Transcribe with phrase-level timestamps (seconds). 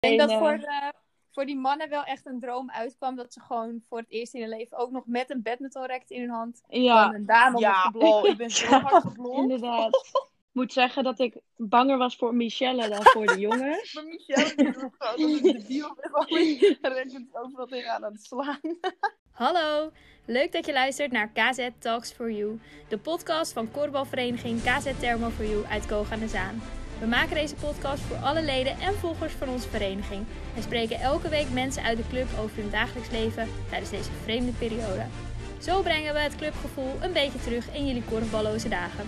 [0.00, 0.88] denk dat eh, voor, eh,
[1.30, 3.16] voor die mannen wel echt een droom uitkwam.
[3.16, 6.20] Dat ze gewoon voor het eerst in hun leven ook nog met een badmintonracket in
[6.20, 6.62] hun hand.
[6.68, 9.38] Ja, een dame Ja, oh, ik ben zo hard geblokt.
[9.38, 9.94] inderdaad.
[9.94, 10.28] Ik
[10.60, 13.92] moet zeggen dat ik banger was voor Michelle dan voor de jongens.
[13.94, 15.96] Maar Michelle, die doet gewoon dat ik de deal
[16.94, 18.60] rekkend overal tegenaan aan het slaan.
[19.30, 19.90] Hallo,
[20.26, 25.28] leuk dat je luistert naar KZ Talks for You, de podcast van korfbalvereniging KZ Thermo
[25.28, 26.79] for You uit Koog aan de Zaan.
[27.00, 30.24] We maken deze podcast voor alle leden en volgers van onze vereniging
[30.56, 34.52] en spreken elke week mensen uit de club over hun dagelijks leven tijdens deze vreemde
[34.52, 35.06] periode.
[35.60, 39.06] Zo brengen we het clubgevoel een beetje terug in jullie korfballoze dagen.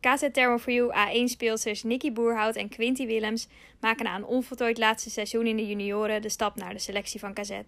[0.00, 3.48] KZ Thermo for You A1-speelsters Nicky Boerhout en Quinty Willems
[3.80, 7.34] maken na een onvoltooid laatste seizoen in de junioren de stap naar de selectie van
[7.34, 7.60] KZ.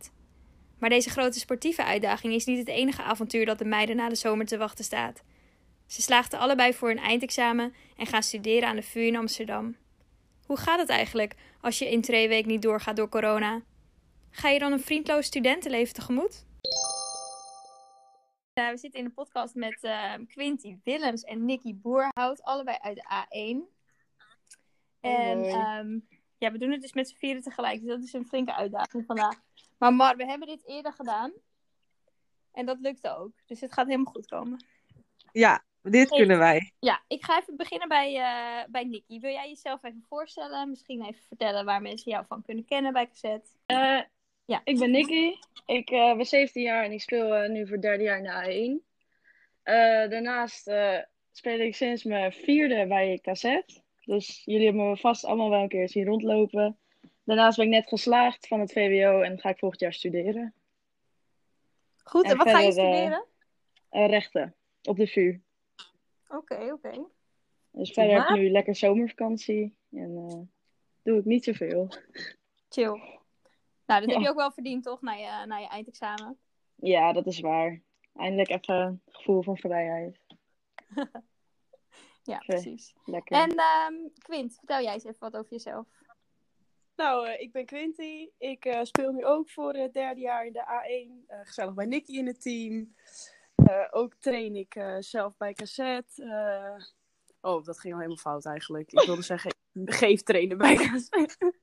[0.78, 4.14] Maar deze grote sportieve uitdaging is niet het enige avontuur dat de meiden na de
[4.14, 5.22] zomer te wachten staat.
[5.86, 9.76] Ze slaagden allebei voor een eindexamen en gaan studeren aan de VU in Amsterdam.
[10.46, 13.62] Hoe gaat het eigenlijk als je in twee weken niet doorgaat door corona?
[14.30, 16.46] Ga je dan een vriendloos studentenleven tegemoet?
[18.54, 22.96] Uh, we zitten in de podcast met uh, Quinty Willems en Nicky Boerhout, allebei uit
[22.96, 23.74] de A1.
[25.00, 28.26] En um, ja, we doen het dus met z'n vieren tegelijk, dus dat is een
[28.26, 29.40] flinke uitdaging vandaag.
[29.78, 31.32] Maar Mar, we hebben dit eerder gedaan.
[32.52, 33.32] En dat lukte ook.
[33.46, 34.64] Dus het gaat helemaal goed komen.
[35.32, 36.72] Ja, dit hey, kunnen wij.
[36.78, 39.20] Ja, ik ga even beginnen bij, uh, bij Nicky.
[39.20, 40.70] Wil jij jezelf even voorstellen?
[40.70, 43.50] Misschien even vertellen waar mensen jou van kunnen kennen bij Cassette?
[43.66, 44.00] Uh,
[44.44, 44.60] ja.
[44.64, 45.32] Ik ben Nicky.
[45.66, 48.80] Ik uh, ben 17 jaar en ik speel nu voor het derde jaar in de
[48.82, 50.10] A1.
[50.10, 50.70] daarnaast
[51.32, 53.84] speel ik sinds mijn vierde bij Cassette.
[54.04, 56.78] Dus jullie hebben me vast allemaal wel een keer zien rondlopen.
[57.24, 60.54] Daarnaast ben ik net geslaagd van het VWO en ga ik volgend jaar studeren.
[62.02, 63.24] Goed, en, en wat verder, ga je studeren?
[63.92, 65.40] Uh, rechten, op de VU.
[66.28, 66.88] Oké, okay, oké.
[66.88, 67.04] Okay.
[67.70, 70.40] Dus verder heb ik nu lekker zomervakantie en uh,
[71.02, 71.88] doe ik niet zoveel.
[72.68, 73.00] Chill.
[73.86, 74.14] Nou, dat ja.
[74.14, 76.38] heb je ook wel verdiend, toch, na je, na je eindexamen?
[76.74, 77.82] Ja, dat is waar.
[78.14, 80.20] Eindelijk even een gevoel van vrijheid.
[82.22, 82.94] ja, precies.
[83.04, 83.36] Lekker.
[83.36, 85.86] En um, Quint, vertel jij eens even wat over jezelf.
[86.96, 88.28] Nou, uh, ik ben Quinty.
[88.38, 91.30] Ik uh, speel nu ook voor het derde jaar in de A1.
[91.30, 92.94] Uh, gezellig bij Nicky in het team.
[93.90, 96.22] Ook train ik zelf bij Cassette.
[97.46, 98.92] Oh, dat ging al helemaal fout eigenlijk.
[98.92, 101.36] Ik wilde zeggen, geef trainen bij Cassette.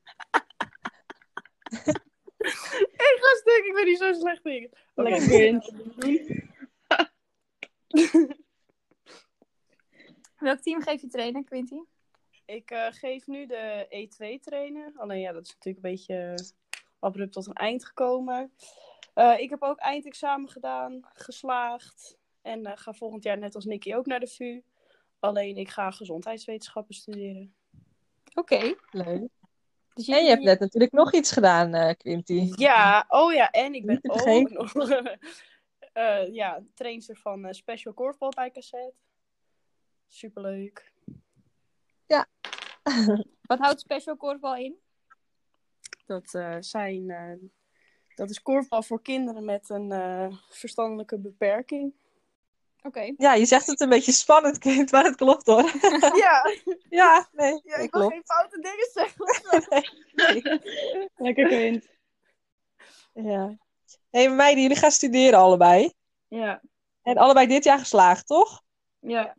[2.88, 4.72] ik ga stuk, ik ben niet zo slecht in.
[4.96, 5.12] Okay.
[5.12, 5.72] Lekker.
[10.38, 11.80] Welk team geef je trainen, Quinty?
[12.46, 14.94] Ik geef nu de E2 trainen.
[14.96, 16.36] Alleen ja, dat is natuurlijk een beetje
[17.00, 18.54] abrupt tot een eind gekomen.
[19.16, 22.18] Uh, ik heb ook eindexamen gedaan, geslaagd.
[22.41, 24.62] En uh, ga volgend jaar net als Nicky ook naar de VU.
[25.19, 27.56] Alleen ik ga gezondheidswetenschappen studeren.
[28.34, 28.56] Oké.
[28.56, 28.78] Okay.
[28.91, 29.29] Leuk.
[29.94, 30.16] Dus je...
[30.16, 32.51] En je hebt net natuurlijk nog iets gedaan, Quinty.
[32.56, 34.90] Ja, oh ja, en ik ben ook nog
[36.31, 38.94] ja, trainster van Special Korfbal bij Cassette.
[40.07, 40.91] Superleuk.
[42.06, 42.28] Ja.
[43.41, 44.75] Wat houdt special korfbal in?
[46.06, 47.06] Dat uh, zijn.
[48.16, 51.94] Dat is korfbal voor kinderen met een uh, verstandelijke beperking.
[52.78, 52.88] Oké.
[52.88, 53.13] Okay.
[53.18, 55.63] Ja, je zegt het een beetje spannend, kind, maar het klopt hoor.
[56.24, 56.41] ja.
[56.90, 57.62] ja, nee.
[57.63, 59.25] Ja, ik wil geen foute dingen zeggen.
[60.41, 60.62] nee.
[61.16, 61.88] Lekker kind.
[63.13, 63.57] Ja.
[64.09, 65.94] Hé, hey, meiden, jullie gaan studeren allebei.
[66.28, 66.62] Ja.
[67.03, 68.62] En allebei dit jaar geslaagd, toch?
[69.00, 69.35] Ja.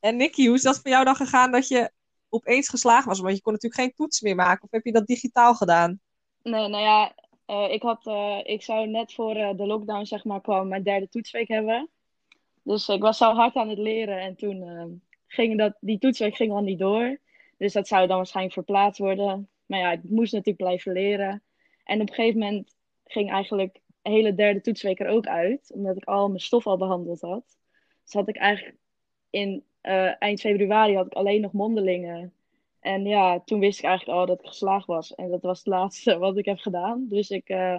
[0.00, 1.90] En Nicky, hoe is dat voor jou dan gegaan dat je
[2.28, 3.20] opeens geslaagd was?
[3.20, 4.62] Want je kon natuurlijk geen toets meer maken.
[4.62, 6.00] Of heb je dat digitaal gedaan?
[6.42, 7.14] Nee, nou ja,
[7.50, 10.82] uh, ik, had, uh, ik zou net voor uh, de lockdown, zeg maar, kwam mijn
[10.82, 11.88] derde toetsweek hebben.
[12.62, 14.20] Dus ik was zo hard aan het leren.
[14.20, 17.18] En toen ging dat, die toetsweek ging al niet door.
[17.58, 19.48] Dus dat zou dan waarschijnlijk verplaatst worden.
[19.66, 21.42] Maar ja, ik moest natuurlijk blijven leren.
[21.84, 25.70] En op een gegeven moment ging eigenlijk de hele derde toetsweek er ook uit.
[25.74, 27.58] Omdat ik al mijn stof al behandeld had.
[28.04, 28.76] Dus had ik eigenlijk
[29.30, 29.64] in
[30.18, 32.32] eind februari had ik alleen nog mondelingen.
[32.80, 35.14] En ja, toen wist ik eigenlijk al dat ik geslaagd was.
[35.14, 37.06] En dat was het laatste wat ik heb gedaan.
[37.08, 37.78] Dus ik uh,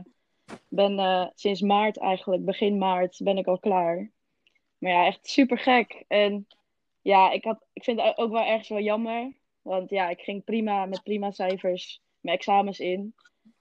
[0.68, 4.12] ben uh, sinds maart eigenlijk, begin maart, ben ik al klaar.
[4.78, 6.04] Maar ja, echt super gek.
[6.08, 6.48] En
[7.02, 9.34] ja, ik, had, ik vind het ook wel ergens wel jammer.
[9.62, 13.16] Want ja, ik ging prima met prima cijfers mijn examens in.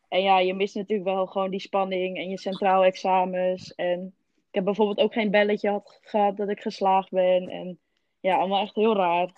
[0.08, 3.74] En ja, je mist natuurlijk wel gewoon die spanning en je centraal examens.
[3.74, 4.14] En
[4.48, 7.48] ik heb bijvoorbeeld ook geen belletje had, gehad dat ik geslaagd ben.
[7.48, 7.78] En
[8.20, 9.32] ja, allemaal echt heel raar.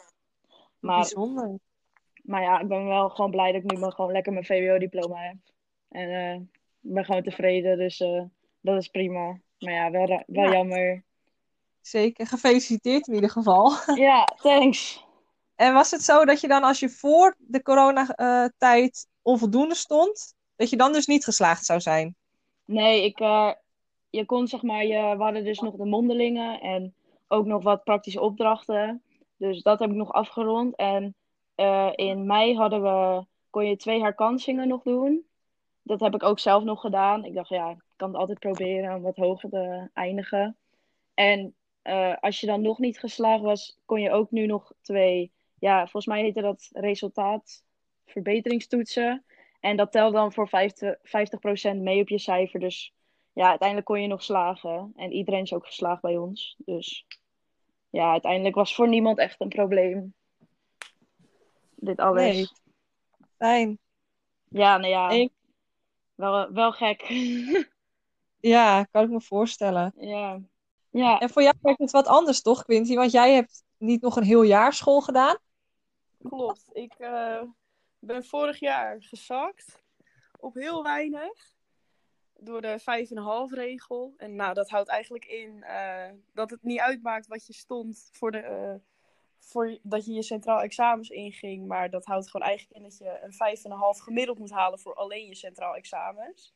[0.78, 1.58] Maar, Bijzonder.
[2.22, 5.18] Maar ja, ik ben wel gewoon blij dat ik nu maar gewoon lekker mijn VWO-diploma
[5.18, 5.36] heb.
[5.88, 6.34] En uh,
[6.80, 8.22] ik ben gewoon tevreden, dus uh,
[8.60, 9.40] dat is prima.
[9.58, 10.52] Maar ja, wel, wel ja.
[10.52, 11.04] jammer.
[11.80, 13.72] Zeker, gefeliciteerd in ieder geval.
[13.94, 15.04] Ja, thanks.
[15.54, 20.70] En was het zo dat je dan als je voor de coronatijd onvoldoende stond, dat
[20.70, 22.14] je dan dus niet geslaagd zou zijn?
[22.64, 23.52] Nee, ik, eh,
[24.10, 26.94] je kon zeg maar, je, we hadden dus nog de mondelingen en
[27.28, 29.02] ook nog wat praktische opdrachten.
[29.36, 30.76] Dus dat heb ik nog afgerond.
[30.76, 31.14] En
[31.54, 35.26] eh, in mei hadden we, kon je twee herkansingen nog doen.
[35.82, 37.24] Dat heb ik ook zelf nog gedaan.
[37.24, 40.56] Ik dacht, ja, ik kan het altijd proberen om wat hoger te eindigen.
[41.14, 45.32] En eh, als je dan nog niet geslaagd was, kon je ook nu nog twee,
[45.58, 49.24] ja, volgens mij heette dat resultaatverbeteringstoetsen.
[49.60, 50.50] En dat telt dan voor 50%,
[51.02, 52.60] 50 mee op je cijfer.
[52.60, 52.94] Dus
[53.32, 54.92] ja, uiteindelijk kon je nog slagen.
[54.96, 56.56] En iedereen is ook geslaagd bij ons.
[56.58, 57.06] Dus
[57.90, 60.14] ja, uiteindelijk was voor niemand echt een probleem.
[61.82, 62.22] Dit alles.
[62.22, 62.46] Nee.
[63.38, 63.78] Fijn.
[64.48, 65.10] Ja, nou ja.
[65.10, 65.32] Ik-
[66.14, 67.02] Wel, wel gek.
[68.40, 69.92] Ja, kan ik me voorstellen.
[69.96, 70.40] ja.
[70.90, 71.18] Ja.
[71.20, 72.94] En voor jou werkt het wat anders, toch, Quinty?
[72.94, 75.36] Want jij hebt niet nog een heel jaar school gedaan.
[76.22, 76.64] Klopt.
[76.72, 77.42] Ik eh,
[77.98, 79.82] ben vorig jaar gezakt
[80.38, 81.54] op heel weinig.
[82.32, 82.78] Door de
[83.50, 84.14] 5,5 regel.
[84.16, 88.30] En nou, dat houdt eigenlijk in eh, dat het niet uitmaakt wat je stond voor
[88.30, 88.74] de, eh,
[89.42, 91.66] voor dat je je centraal examens inging.
[91.66, 95.26] Maar dat houdt gewoon eigenlijk in dat je een 5,5 gemiddeld moet halen voor alleen
[95.26, 96.54] je centraal examens.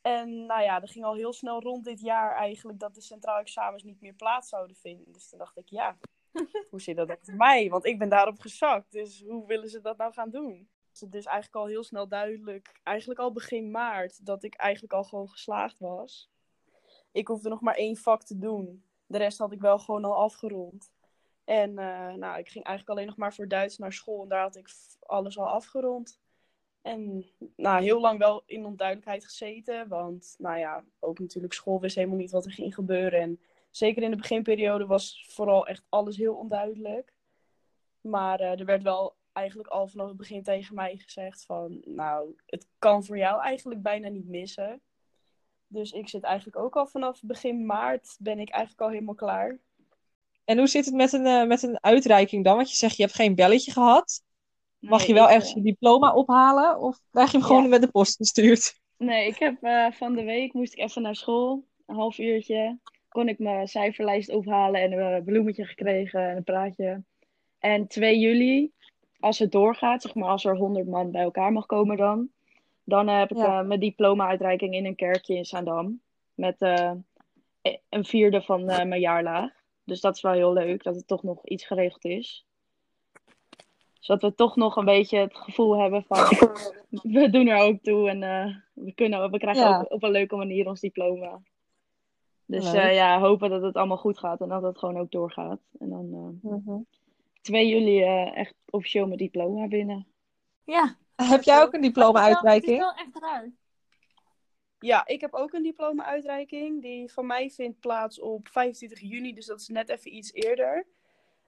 [0.00, 3.38] En nou ja, er ging al heel snel rond dit jaar eigenlijk dat de centraal
[3.38, 5.12] examens niet meer plaats zouden vinden.
[5.12, 5.96] Dus toen dacht ik, ja,
[6.70, 7.68] hoe zit dat voor mij?
[7.68, 8.92] Want ik ben daarop gezakt.
[8.92, 10.68] Dus hoe willen ze dat nou gaan doen?
[10.90, 14.92] Dus het is eigenlijk al heel snel duidelijk, eigenlijk al begin maart, dat ik eigenlijk
[14.92, 16.30] al gewoon geslaagd was.
[17.12, 18.84] Ik hoefde nog maar één vak te doen.
[19.06, 20.92] De rest had ik wel gewoon al afgerond.
[21.52, 24.22] En eh, nou, ik ging eigenlijk alleen nog maar voor Duits naar school.
[24.22, 24.70] En daar had ik
[25.00, 26.20] alles al afgerond.
[26.82, 27.26] En
[27.56, 29.88] nou, heel lang wel in onduidelijkheid gezeten.
[29.88, 33.20] Want nou ja, ook natuurlijk school wist helemaal niet wat er ging gebeuren.
[33.20, 33.40] En
[33.70, 37.12] zeker in de beginperiode was vooral echt alles heel onduidelijk.
[38.00, 41.82] Maar eh, er werd wel eigenlijk al vanaf het begin tegen mij gezegd van...
[41.84, 44.80] Nou, het kan voor jou eigenlijk bijna niet missen.
[45.66, 49.58] Dus ik zit eigenlijk ook al vanaf begin maart ben ik eigenlijk al helemaal klaar.
[50.44, 52.56] En hoe zit het met een, eh, met een uitreiking dan?
[52.56, 54.22] Want je zegt, je hebt geen belletje gehad.
[54.78, 56.80] Mag Nee, je wel ergens eh, je diploma ophalen?
[56.80, 57.68] Of krijg je hem gewoon Ja.
[57.68, 58.80] met de post gestuurd?
[58.96, 61.64] Nee, ik heb eh, van de week moest ik even naar school.
[61.86, 62.78] Een half uurtje.
[63.08, 67.02] Kon ik mijn cijferlijst ophalen en een bloemetje gekregen en een praatje.
[67.58, 68.72] En 2 juli,
[69.20, 72.28] als het doorgaat, zeg maar als er 100 man bij elkaar mag komen dan.
[72.84, 73.60] Dan eh, heb ik Ja.
[73.60, 76.00] eh, mijn diploma-uitreiking in een kerkje in Zaandam.
[76.34, 76.92] Met eh,
[77.88, 79.50] een vierde van eh, mijn jaarlaag.
[79.92, 82.46] Dus dat is wel heel leuk, dat het toch nog iets geregeld is.
[84.00, 86.16] Zodat we toch nog een beetje het gevoel hebben van
[87.02, 89.78] we doen er ook toe en eh, we, kunnen, we krijgen Ja.
[89.80, 91.40] ook op een leuke manier ons diploma.
[92.46, 95.60] Dus eh, ja, hopen dat het allemaal goed gaat en dat het gewoon ook doorgaat.
[95.78, 96.08] En dan
[96.42, 96.78] eh, Mhm.
[97.40, 100.06] 2 juli eh, echt officieel mijn diploma binnen.
[100.64, 102.78] Ja, Heb jij ook een het is diploma-uitreiking?
[102.78, 103.50] wel echt raar.
[104.82, 106.82] Ja, ik heb ook een diploma-uitreiking.
[106.82, 110.86] Die van mij vindt plaats op 25 juni, dus dat is net even iets eerder.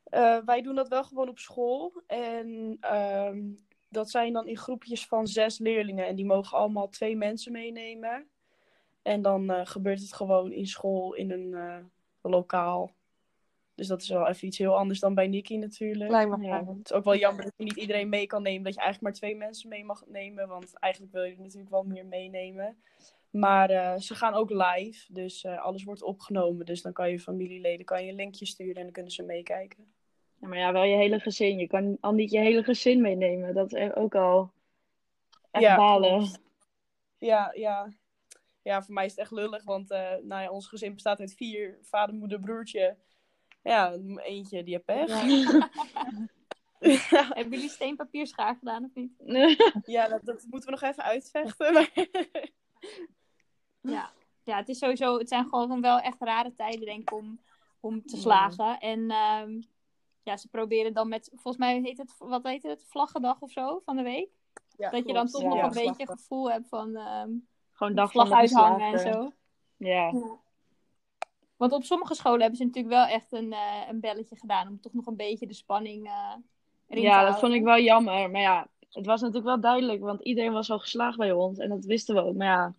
[0.04, 2.02] Eh, wij doen dat wel gewoon op school.
[2.06, 3.40] En ehm,
[3.88, 6.06] dat zijn dan in groepjes van zes leerlingen.
[6.06, 8.28] En die mogen allemaal twee mensen meenemen.
[9.02, 11.76] En dan eh, gebeurt het gewoon in school in een eh,
[12.22, 12.92] lokaal.
[13.74, 16.10] Dus dat is wel even iets heel anders dan bij Nikki natuurlijk.
[16.10, 16.64] Lijkt me Ja.
[16.66, 18.62] Het is ook wel jammer dat je niet iedereen mee kan nemen.
[18.62, 20.48] Dat je eigenlijk maar twee mensen mee mag nemen.
[20.48, 22.76] Want eigenlijk wil je er natuurlijk wel meer meenemen.
[23.34, 25.12] Maar eh, ze gaan ook live.
[25.12, 26.66] Dus eh, alles wordt opgenomen.
[26.66, 29.92] Dus dan kan je familieleden kan je een linkje sturen en dan kunnen ze meekijken.
[30.40, 31.58] Ja, maar ja, wel je hele gezin.
[31.58, 33.54] Je kan al niet je hele gezin meenemen.
[33.54, 34.52] Dat is echt ook al
[35.50, 36.40] echt Ja, balen.
[37.18, 37.92] Ja, ja.
[38.62, 39.64] Ja, voor mij is het echt lullig.
[39.64, 41.78] Want eh, nou ja, ons gezin bestaat uit vier.
[41.82, 42.96] Vader, moeder, broertje.
[43.62, 45.08] Ja, eentje die heeft pech.
[45.08, 45.70] Ja,
[47.34, 49.12] Hebben jullie steenpapier schaar gedaan of niet?
[49.96, 51.72] ja dat, dat moeten we nog even uitvechten.
[51.72, 51.92] maar-
[53.92, 54.10] Ja.
[54.42, 57.40] ja, het is sowieso, het zijn gewoon wel echt rare tijden, denk ik, om,
[57.80, 58.22] om te Ja.
[58.22, 58.78] slagen.
[58.80, 59.60] En ehm,
[60.22, 63.80] ja, ze proberen dan met, volgens mij heet het, wat heet het, vlaggendag of zo
[63.84, 64.28] van de week.
[64.76, 66.16] Ja, dat je dan toch Ja, nog ja, een beetje slagdag.
[66.18, 67.30] gevoel hebt van ehm
[67.72, 69.32] Gewoon dag vlag uithangen en zo.
[69.76, 70.12] Ja.
[71.56, 74.80] Want op sommige scholen hebben ze natuurlijk wel echt een, eh, een belletje gedaan om
[74.80, 76.12] toch nog een beetje de spanning eh
[76.86, 78.30] erin te Ja, dat vond ik wel jammer.
[78.30, 81.68] Maar ja, het was natuurlijk wel duidelijk, want iedereen was al geslaagd bij ons en
[81.68, 82.34] dat wisten we ook.
[82.34, 82.74] Maar ja,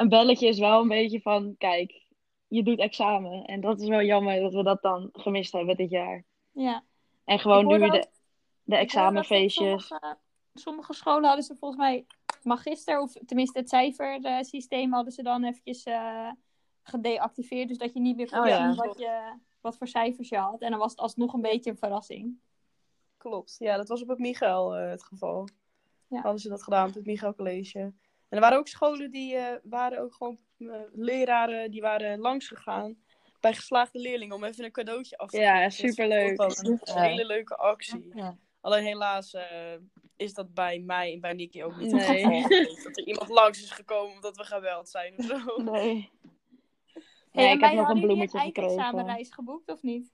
[0.00, 2.06] een belletje is wel een beetje van, kijk,
[2.46, 3.44] je doet examen.
[3.44, 6.24] En dat is wel jammer dat we dat dan gemist hebben dit jaar.
[6.50, 6.84] Ja.
[7.24, 8.06] En gewoon nu de,
[8.62, 9.86] de examenfeestjes.
[9.86, 10.18] Sommige,
[10.54, 12.06] sommige scholen hadden ze volgens mij
[12.42, 16.30] magister, of tenminste het cijfersysteem hadden ze dan eventjes eh,
[16.82, 17.68] gedeactiveerd.
[17.68, 18.66] Dus dat je niet meer kon Oh ja.
[18.72, 20.60] zien wat, je, wat voor cijfers je had.
[20.60, 22.38] En dan was het alsnog een beetje een verrassing.
[23.16, 23.56] klopt.
[23.58, 25.48] Ja, dat was op het Michael eh, het geval.
[26.06, 26.20] Ja.
[26.20, 27.92] Hadden ze dat gedaan op het Michael College.
[28.30, 32.48] En er waren ook scholen die eh, waren ook gewoon eh, leraren die waren langs
[32.48, 32.96] gegaan
[33.40, 35.62] bij geslaagde leerlingen om even een cadeautje af te Ja, geven.
[35.62, 36.36] Dat is superleuk.
[36.36, 37.02] wel een Ja.
[37.02, 38.10] hele leuke actie.
[38.14, 38.36] Ja.
[38.60, 39.74] Alleen helaas eh,
[40.16, 42.24] is dat bij mij en bij Nicky ook niet Nee.
[42.42, 42.74] geval.
[42.84, 45.62] Dat er iemand langs is gekomen omdat we geweld zijn of zo.
[45.62, 46.10] Nee.
[47.30, 48.70] Hey, ik heb nog een bloemetje een gekregen.
[48.70, 50.12] eindexamenreis geboekt of niet?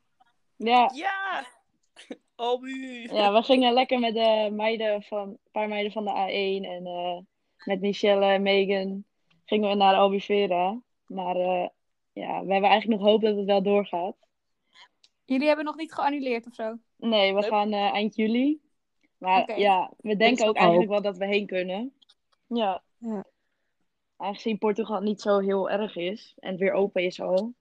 [0.57, 1.47] Ja, Ja!
[2.35, 3.03] Albu!
[3.13, 6.87] ja, we gingen lekker met de meiden van, een paar meiden van de A1 en
[6.87, 7.19] eh,
[7.67, 9.05] met Michelle en Megan
[9.45, 10.81] gingen we naar Albufeira.
[11.07, 11.69] Maar eh,
[12.13, 14.17] ja, we hebben eigenlijk nog hoop dat het wel doorgaat.
[15.25, 16.79] Jullie hebben nog niet geannuleerd of zo?
[16.97, 18.61] Nee, we gaan eh, eind juli.
[19.19, 21.93] Maar ja, we denken ook eigenlijk wel dat we heen kunnen.
[22.47, 22.83] Ja.
[22.99, 23.25] Ja.
[24.17, 27.55] Aangezien Portugal niet zo heel erg is en het weer open is al.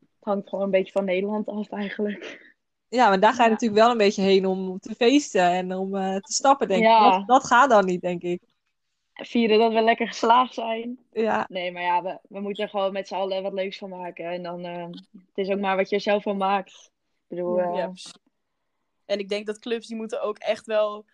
[0.00, 2.50] Het hangt gewoon een beetje van Nederland af eigenlijk.
[2.88, 3.54] Ja, maar daar ga je Ja.
[3.54, 6.86] natuurlijk wel een beetje heen om te feesten en om eh, te stappen, denk ik.
[6.86, 7.18] Ja.
[7.18, 8.42] Dat, dat gaat dan niet, denk ik.
[9.14, 10.98] Vieren dat we lekker geslaagd zijn.
[11.12, 13.88] Ja, Nee, maar ja, we, we moeten er gewoon met z'n allen wat leuks van
[13.88, 14.24] maken.
[14.24, 16.90] En dan, eh, het is ook maar wat je er zelf van maakt.
[17.28, 17.92] Ik bedoel, eh, Ja.
[19.04, 21.04] En ik denk dat clubs die moeten ook echt wel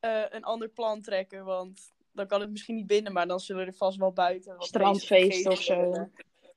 [0.00, 1.44] eh, een ander plan trekken.
[1.44, 4.56] Want dan kan het misschien niet binnen, maar dan zullen er vast wel buiten.
[4.56, 6.08] wat Strandfeest of zo.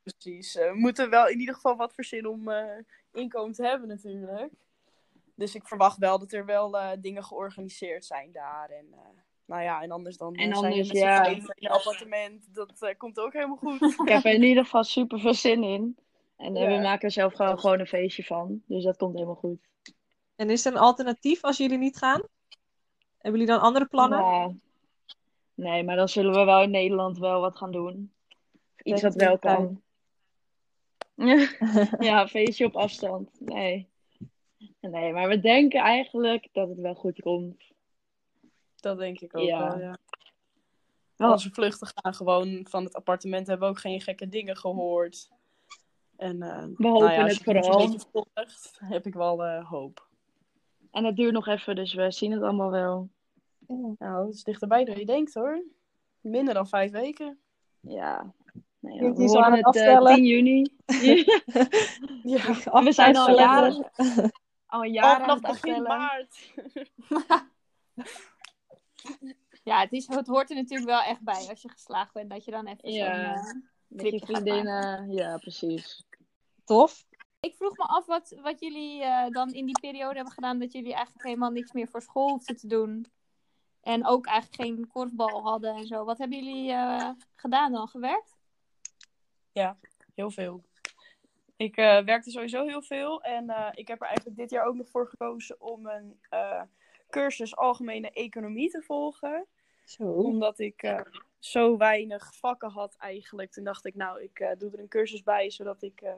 [0.04, 0.54] Precies.
[0.54, 2.52] We moeten wel in ieder geval wat verzinnen om
[3.14, 4.52] inkomen te hebben natuurlijk.
[5.36, 8.70] Dus ik verwacht wel dat er wel dingen georganiseerd zijn daar.
[8.70, 8.94] En,
[9.46, 11.26] nou ja, en anders dan En eh, zijn ja.
[11.26, 12.54] in een appartement.
[12.54, 13.82] Dat eh, komt ook helemaal goed.
[14.02, 15.98] ik heb er in ieder geval super veel zin in.
[16.38, 16.68] En eh, Ja.
[16.78, 18.62] we maken er zelf gewoon, gewoon een feestje van.
[18.66, 19.60] Dus dat komt helemaal goed.
[20.36, 22.22] en is er een alternatief als jullie niet gaan?
[23.18, 24.20] Hebben jullie dan andere plannen?
[24.20, 24.54] Ja.
[25.54, 28.14] Nee, maar dan zullen we wel in Nederland wel wat gaan doen.
[28.84, 29.82] Iets wat wel kan.
[32.00, 33.30] ja, feestje op afstand.
[33.40, 33.90] Nee.
[34.80, 37.64] Nee, maar we denken eigenlijk dat het wel goed komt.
[38.82, 39.68] Dat denk ik ook Ja.
[39.68, 39.98] wel, ja.
[41.16, 44.58] Wel- Als we vluchten gaan gewoon van het appartement hebben we ook geen gekke dingen
[44.58, 45.30] gehoord.
[46.18, 48.00] En eh, We hopen nou ja, als het vooral.
[48.12, 50.08] volgt, heb ik wel eh, hoop.
[50.92, 53.10] En het duurt nog even, dus we zien het allemaal wel.
[53.98, 55.64] Nou, het is dichterbij dan je denkt hoor.
[56.22, 57.40] Minder dan vijf weken.
[57.80, 58.34] Ja.
[58.80, 60.06] Nee, Kunt we horen het?
[60.16, 60.76] 10 juni.
[62.24, 63.92] Ja, we zijn al jaren,
[64.66, 65.98] al een jaar al aan vanaf het begin afstellen.
[65.98, 66.54] maart.
[69.64, 72.46] Ja, het, is, het hoort er natuurlijk wel echt bij als je geslaagd bent, dat
[72.46, 73.44] je dan even Ja.
[73.44, 73.70] zo'n...
[73.88, 75.12] Met je tripje gaat vriendinnen.
[75.12, 76.06] Ja, precies.
[76.66, 77.06] Tof.
[77.40, 80.72] Ik vroeg me af wat, wat jullie eh, dan in die periode hebben gedaan dat
[80.72, 83.06] jullie eigenlijk helemaal niks meer voor school hoefden te doen.
[83.82, 86.06] En ook eigenlijk geen korfbal hadden en zo.
[86.06, 87.88] Wat hebben jullie eh, gedaan dan?
[87.88, 88.40] Gewerkt?
[90.16, 90.64] Heel veel.
[91.56, 93.22] Ik eh, werkte sowieso heel veel.
[93.22, 96.62] En eh, ik heb er eigenlijk dit jaar ook nog voor gekozen om een eh,
[97.12, 99.48] cursus algemene economie te volgen.
[99.86, 100.04] Zo.
[100.04, 101.02] Omdat ik eh,
[101.40, 103.52] zo weinig vakken had eigenlijk.
[103.52, 106.14] Toen dacht ik, nou, ik eh, doe er een cursus bij, zodat ik eh,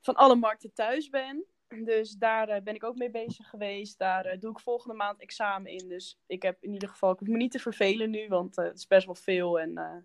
[0.00, 1.44] van alle markten thuis ben.
[1.68, 3.98] Dus daar ben ik ook mee bezig geweest.
[3.98, 5.88] Daar doe ik volgende maand examen in.
[5.88, 8.76] Dus ik heb in ieder geval, ik hoef me niet te vervelen nu, want het
[8.76, 9.60] is best wel veel.
[9.60, 10.04] En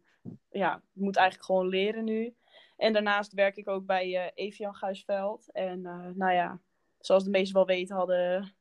[0.50, 2.36] ja, ik moet eigenlijk gewoon leren nu.
[2.78, 5.52] En daarnaast werk ik ook bij Evian Guisveld.
[5.52, 5.82] En
[6.16, 6.60] nou ja,
[7.00, 8.56] zoals de meesten wel weten, hadden,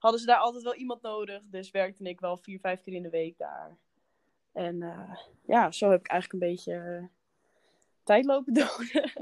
[0.00, 1.42] hadden ze daar altijd wel iemand nodig.
[1.44, 3.76] Dus werkte ik wel vier, vijf keer in de week daar.
[4.52, 5.16] En eh,
[5.46, 7.04] ja, zo heb ik eigenlijk een beetje eh,
[8.02, 9.12] tijd lopen doden.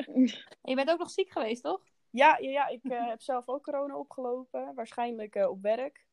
[0.62, 1.80] En je bent ook nog ziek geweest, toch?
[2.11, 4.75] ja, ja, ja, ik eh, heb zelf ook corona opgelopen.
[4.75, 6.06] Waarschijnlijk op werk.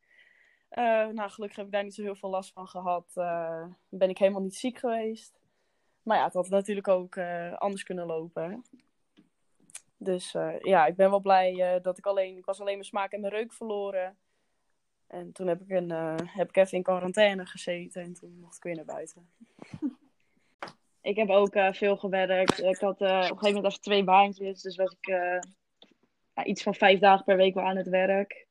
[0.69, 3.11] Nou, gelukkig heb ik daar niet zo heel veel last van gehad.
[3.13, 5.39] Eh, ben ik helemaal niet ziek geweest.
[6.03, 7.17] Maar ja, het had natuurlijk ook
[7.55, 8.51] anders kunnen lopen.
[8.51, 8.57] hè.
[9.97, 12.37] Dus ja, ik ben wel blij dat ik alleen...
[12.37, 14.17] Ik was alleen mijn smaak en mijn reuk verloren.
[15.07, 18.01] En toen heb ik, een, eh, heb ik even in quarantaine gezeten.
[18.01, 19.29] En toen mocht ik weer naar buiten.
[21.01, 22.63] Ik heb ook eh, veel gewerkt.
[22.63, 24.61] Ik had eh, op een gegeven moment even twee baantjes.
[24.61, 25.07] Dus was ik
[26.33, 28.47] ja, iets van vijf dagen per week wel aan het werk.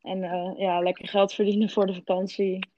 [0.00, 0.18] En
[0.56, 2.68] ja, lekker geld verdienen voor de vakantie.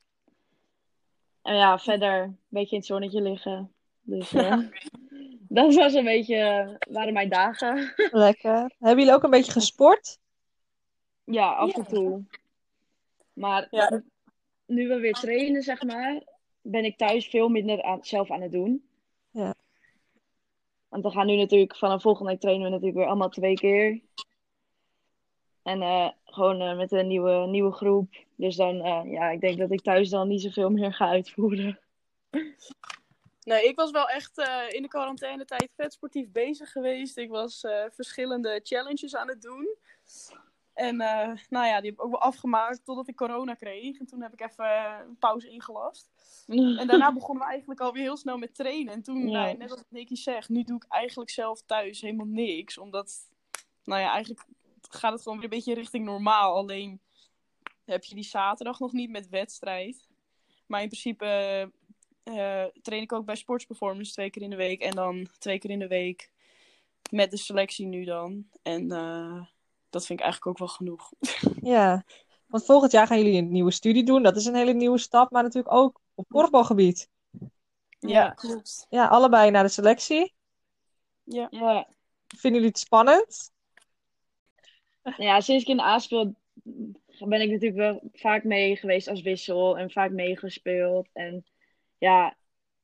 [1.43, 3.73] En ja, verder een beetje in het zonnetje liggen.
[4.01, 4.31] Dus
[5.59, 7.93] dat was een beetje, waren mijn dagen.
[8.27, 8.73] Lekker.
[8.79, 10.19] Hebben jullie ook een beetje gesport?
[11.25, 12.21] Ja, af en Ja.
[13.33, 14.03] Maar Ja.
[14.67, 16.23] nu we weer trainen, zeg maar,
[16.61, 18.89] ben ik thuis veel minder aan, zelf aan het doen.
[19.31, 19.55] Ja.
[20.89, 24.01] Want we gaan nu natuurlijk, vanaf volgende week trainen we natuurlijk weer allemaal twee keer.
[25.63, 28.15] En eh, gewoon eh, met een nieuwe, nieuwe groep.
[28.37, 31.79] Dus dan, eh, ja, ik denk dat ik thuis dan niet zoveel meer ga uitvoeren.
[33.45, 37.17] Nee, ik was wel echt in de quarantainetijd vet sportief bezig geweest.
[37.17, 37.61] Ik was
[37.91, 39.77] verschillende challenges aan het doen.
[40.75, 43.99] En eh, nou ja, die heb ik ook wel afgemaakt totdat ik corona kreeg.
[43.99, 46.11] En toen heb ik even eh, een pauze ingelast.
[46.47, 48.95] En daarna begonnen we eigenlijk alweer heel snel met trainen.
[48.95, 49.45] En toen, Ja.
[49.45, 52.79] nou, net als Nicky zegt, nu doe ik eigenlijk zelf thuis helemaal niks.
[52.79, 53.31] Omdat,
[53.85, 54.47] nou ja, eigenlijk
[54.81, 56.55] gaat het gewoon weer een beetje richting normaal.
[56.57, 57.01] Alleen
[57.85, 60.07] heb je die zaterdag nog niet met wedstrijd.
[60.67, 61.27] Maar in principe
[62.23, 64.81] eh, train ik ook bij Sports Performance twee keer in de week.
[64.81, 66.31] En dan twee keer in de week
[67.11, 68.47] met de selectie nu dan.
[68.63, 68.89] En
[69.93, 71.13] dat vind ik eigenlijk ook wel genoeg.
[71.63, 72.05] Ja,
[72.47, 74.23] want volgend jaar gaan jullie een nieuwe studie doen.
[74.23, 77.09] Dat is een hele nieuwe stap, maar natuurlijk ook op korfbalgebied.
[77.99, 78.31] Ja, Ja.
[78.31, 78.87] klopt.
[78.89, 80.35] Ja, allebei naar de selectie.
[81.23, 81.47] Ja.
[81.51, 81.89] Ja.
[82.27, 83.51] Vinden jullie het spannend?
[85.17, 86.35] ja, sinds ik in de A speel,
[87.19, 91.09] ben ik natuurlijk wel vaak mee geweest als wissel en vaak meegespeeld.
[91.13, 91.45] En
[91.99, 92.37] ja,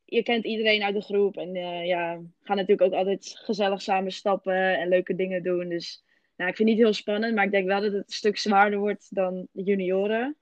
[0.04, 1.36] je kent iedereen uit de groep.
[1.36, 5.68] En eh, ja, we gaan natuurlijk ook altijd gezellig samen stappen en leuke dingen doen.
[5.68, 6.04] Dus
[6.38, 8.36] nou, ik vind het niet heel spannend, maar ik denk wel dat het een stuk
[8.36, 10.36] zwaarder wordt dan de junioren.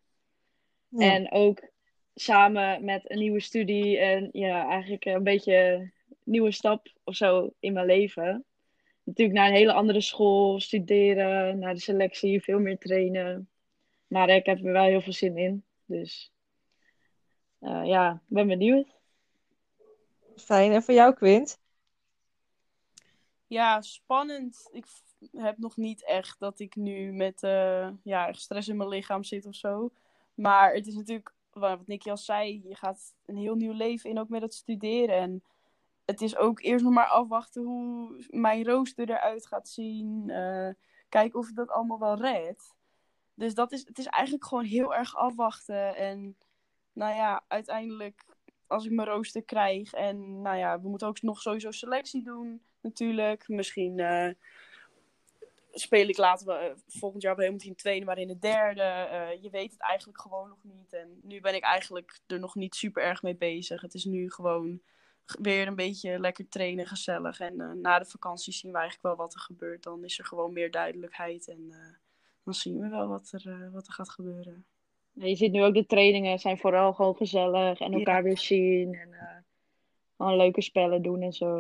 [0.89, 1.13] Ja.
[1.13, 1.71] En ook
[2.15, 7.53] samen met een nieuwe studie en ja, eigenlijk een beetje een nieuwe stap of zo
[7.61, 8.45] in mijn leven.
[9.05, 13.49] Natuurlijk naar een hele andere school, studeren, naar de selectie, veel meer trainen.
[14.07, 15.65] Maar ik heb er wel heel veel zin in.
[15.85, 16.33] Dus
[17.59, 18.97] eh, ja, ik ben benieuwd.
[20.37, 20.73] Fijn.
[20.73, 21.59] En voor jou, Quint?
[23.47, 24.69] Ja, spannend.
[24.73, 24.87] Ik
[25.33, 29.47] heb nog niet echt dat ik nu met eh, ja, stress in mijn lichaam zit
[29.47, 29.91] of zo.
[30.35, 34.11] Maar het is natuurlijk, wa- wat Nicky al zei, je gaat een heel nieuw leven
[34.11, 35.17] in ook met het studeren.
[35.17, 35.43] En
[36.05, 40.31] het is ook eerst nog maar afwachten hoe mijn rooster eruit gaat zien.
[40.31, 40.69] eh,
[41.09, 42.75] kijken of dat allemaal wel red.
[43.35, 45.97] Dus dat is, het is eigenlijk gewoon heel erg afwachten.
[45.97, 46.37] En
[46.93, 48.25] nou ja, uiteindelijk
[48.67, 49.93] als ik mijn rooster krijg.
[49.93, 53.49] En nou ja, we moeten ook nog sowieso selectie doen, natuurlijk.
[53.49, 54.31] Misschien eh,
[55.79, 58.83] speel ik later eh, volgend jaar wel helemaal team tweede, maar in het derde.
[58.83, 60.93] Eh, je weet het eigenlijk gewoon nog niet.
[60.93, 63.81] En nu ben ik eigenlijk er nog niet super erg mee bezig.
[63.81, 64.81] Het is nu gewoon
[65.25, 67.41] weer een beetje lekker trainen, gezellig.
[67.41, 69.83] En eh, na de vakantie zien we eigenlijk wel wat er gebeurt.
[69.83, 71.49] Dan is er gewoon meer duidelijkheid.
[71.49, 71.75] En
[72.45, 74.67] dan zien we wel wat er, wat er gaat gebeuren.
[75.13, 78.95] Je ziet nu ook de trainingen zijn vooral gewoon gezellig en elkaar weer zien.
[78.95, 79.45] En
[80.17, 81.59] gewoon leuke spellen doen en zo.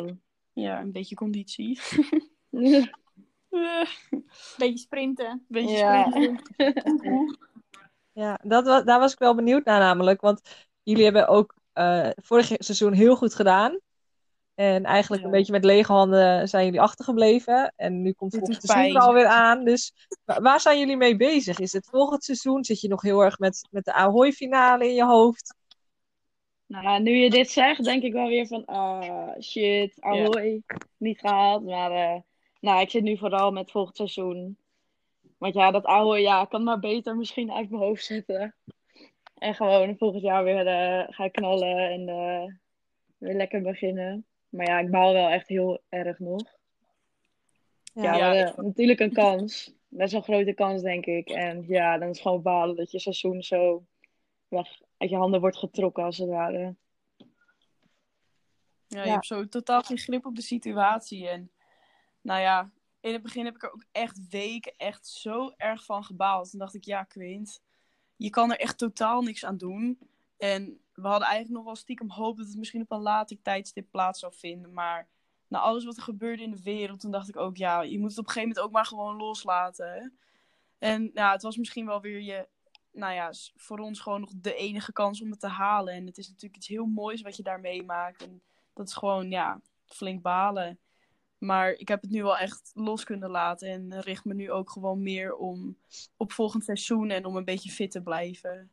[0.52, 1.80] Ja, een beetje conditie.
[4.56, 5.44] Beetje sprinten.
[5.48, 6.10] beetje Ja.
[6.10, 6.42] sprinten.
[8.12, 10.20] Ja, dat wa- daar was ik wel benieuwd naar namelijk.
[10.20, 10.40] Want
[10.82, 13.80] jullie hebben ook eh, vorig seizoen heel goed gedaan.
[14.54, 15.28] En eigenlijk Ja.
[15.28, 17.72] een beetje met lege handen zijn jullie achtergebleven.
[17.76, 19.64] En nu komt volgend seizoen er alweer aan.
[19.64, 21.58] Dus wa- waar zijn jullie mee bezig?
[21.58, 22.64] Is het volgend seizoen?
[22.64, 25.54] Zit je nog heel erg met, met de Ahoy-finale in je hoofd?
[26.66, 30.62] Nou ja, nu je dit zegt, denk ik wel weer van, ah, shit, ahoy,
[30.96, 31.64] niet gehaald.
[31.64, 32.20] Maar eh,
[32.60, 34.58] nou, ik zit nu vooral met volgend seizoen.
[35.38, 38.54] Want ja, dat ahoy, ja, ik kan maar beter misschien uit mijn hoofd zetten.
[39.38, 42.52] En gewoon volgend jaar weer eh gaan knallen en eh,
[43.18, 44.26] weer lekker beginnen.
[44.48, 46.42] Maar ja, ik baal wel echt heel erg nog.
[47.94, 49.74] Ja, ik- natuurlijk een kans.
[49.88, 51.28] Best wel een grote kans, denk ik.
[51.28, 53.84] En ja, dan is het gewoon balen dat je seizoen zo
[54.48, 56.74] weg uit je handen wordt getrokken, als het ware.
[58.88, 59.12] Ja, je Ja.
[59.12, 61.28] hebt zo totaal geen grip op de situatie.
[61.28, 61.50] En
[62.26, 66.04] nou ja, in het begin heb ik er ook echt weken echt zo erg van
[66.04, 66.50] gebaald.
[66.50, 67.62] Toen dacht ik, ja, Quint,
[68.16, 69.98] je kan er echt totaal niks aan doen.
[70.36, 73.90] En we hadden eigenlijk nog wel stiekem hoop dat het misschien op een later tijdstip
[73.90, 74.72] plaats zou vinden.
[74.72, 75.08] Maar
[75.48, 78.10] na alles wat er gebeurde in de wereld, toen dacht ik ook, ja, je moet
[78.10, 80.18] het op een gegeven moment ook maar gewoon loslaten.
[80.78, 82.48] En ja, het was misschien wel weer je,
[82.92, 85.94] nou ja, voor ons gewoon nog de enige kans om het te halen.
[85.94, 88.22] En het is natuurlijk iets heel moois wat je daar meemaakt.
[88.22, 90.78] En dat is gewoon, ja, flink balen.
[91.38, 93.68] Maar ik heb het nu wel echt los kunnen laten.
[93.68, 95.76] En richt me nu ook gewoon meer om
[96.16, 98.70] op volgend seizoen en om een beetje fit te blijven.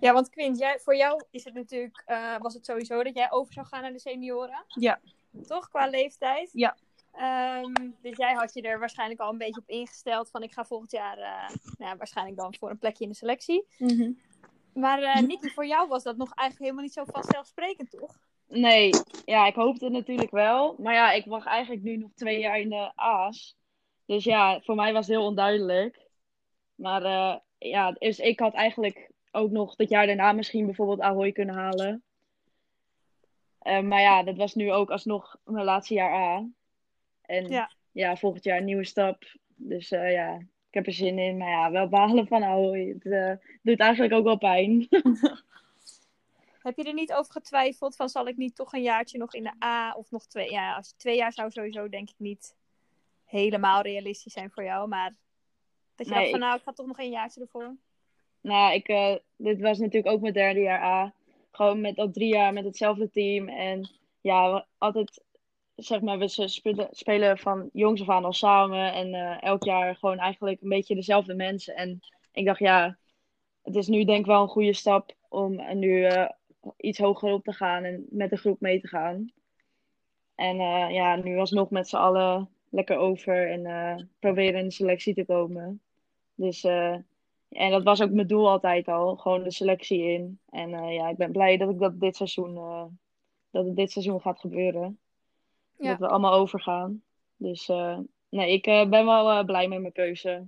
[0.00, 3.30] Ja, want Quint, jij, voor jou is het natuurlijk, eh, was het sowieso dat jij
[3.30, 4.64] over zou gaan naar de senioren.
[4.66, 5.00] Ja.
[5.46, 6.50] Toch, qua leeftijd?
[6.52, 6.76] Ja.
[7.12, 10.64] Ehm, dus jij had je er waarschijnlijk al een beetje op ingesteld van ik ga
[10.64, 13.66] volgend jaar, eh, nou ja, waarschijnlijk dan voor een plekje in de selectie.
[14.74, 18.18] Maar eh Nicky, voor jou was dat nog eigenlijk helemaal niet zo vanzelfsprekend, toch?
[18.50, 18.90] Nee,
[19.24, 20.74] ja, ik hoopte het natuurlijk wel.
[20.78, 23.56] Maar ja, ik wacht eigenlijk nu nog twee jaar in de A's.
[24.06, 26.08] Dus ja, voor mij was het heel onduidelijk.
[26.74, 31.32] Maar eh, ja, dus ik had eigenlijk ook nog het jaar daarna misschien bijvoorbeeld Ahoy
[31.32, 32.02] kunnen halen.
[33.58, 36.48] Eh, maar ja, dat was nu ook alsnog mijn laatste jaar A.
[37.22, 37.70] En Ja.
[37.92, 39.24] ja, volgend jaar een nieuwe stap.
[39.56, 40.34] Dus eh, ja,
[40.68, 41.36] ik heb er zin in.
[41.36, 42.96] Maar ja, wel balen van Ahoy.
[42.98, 44.88] Het doet eigenlijk ook wel pijn.
[46.62, 49.42] Heb je er niet over getwijfeld van zal ik niet toch een jaartje nog in
[49.42, 50.50] de A of nog twee?
[50.50, 52.56] Ja, als twee jaar zou sowieso denk ik niet
[53.24, 54.88] helemaal realistisch zijn voor jou.
[54.88, 55.14] Maar
[55.94, 57.76] dat je Nee, dacht van nou, ik ga toch nog een jaartje ervoor.
[58.40, 61.14] Nou, ik, eh, dit was natuurlijk ook mijn derde jaar A.
[61.50, 63.48] Gewoon met al drie jaar met hetzelfde team.
[63.48, 65.22] En ja, we- altijd,
[65.74, 68.92] zeg maar, we spelen, spelen van jongs af aan al samen.
[68.92, 71.76] En eh, elk jaar gewoon eigenlijk een beetje dezelfde mensen.
[71.76, 72.00] En
[72.32, 72.98] ik dacht, ja,
[73.62, 76.28] het is nu denk ik wel een goede stap om nu eh,
[76.76, 79.32] iets hoger op te gaan en met de groep mee te gaan.
[80.34, 84.74] En eh, ja, nu alsnog met z'n allen lekker over en eh, proberen in de
[84.74, 85.80] selectie te komen.
[86.34, 86.96] Dus eh,
[87.48, 90.38] en dat was ook mijn doel altijd al, gewoon de selectie in.
[90.50, 92.54] En ja, ik ben blij dat ik dat dit seizoen,
[93.50, 94.98] dat het dit seizoen gaat gebeuren.
[95.78, 95.90] Ja.
[95.90, 97.02] Dat we allemaal overgaan.
[97.36, 97.70] Dus
[98.28, 100.46] nee, ik ben wel blij met mijn keuze.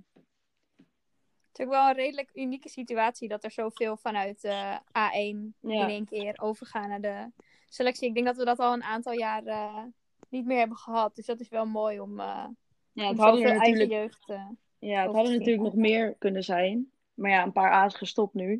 [1.53, 5.83] Het is ook wel een redelijk unieke situatie dat er zoveel vanuit eh, A1 Ja.
[5.83, 7.31] in één keer overgaan naar de
[7.69, 8.07] selectie.
[8.07, 9.83] Ik denk dat we dat al een aantal jaar eh,
[10.29, 11.15] niet meer hebben gehad.
[11.15, 12.45] Dus dat is wel mooi om, eh
[12.91, 14.29] Ja, het om hadden zoveel er eigen natuurlijk, jeugd...
[14.29, 14.47] eh,
[14.89, 16.91] ja, het hadden natuurlijk nog meer kunnen zijn.
[17.13, 18.59] Maar ja, een paar A's gestopt nu.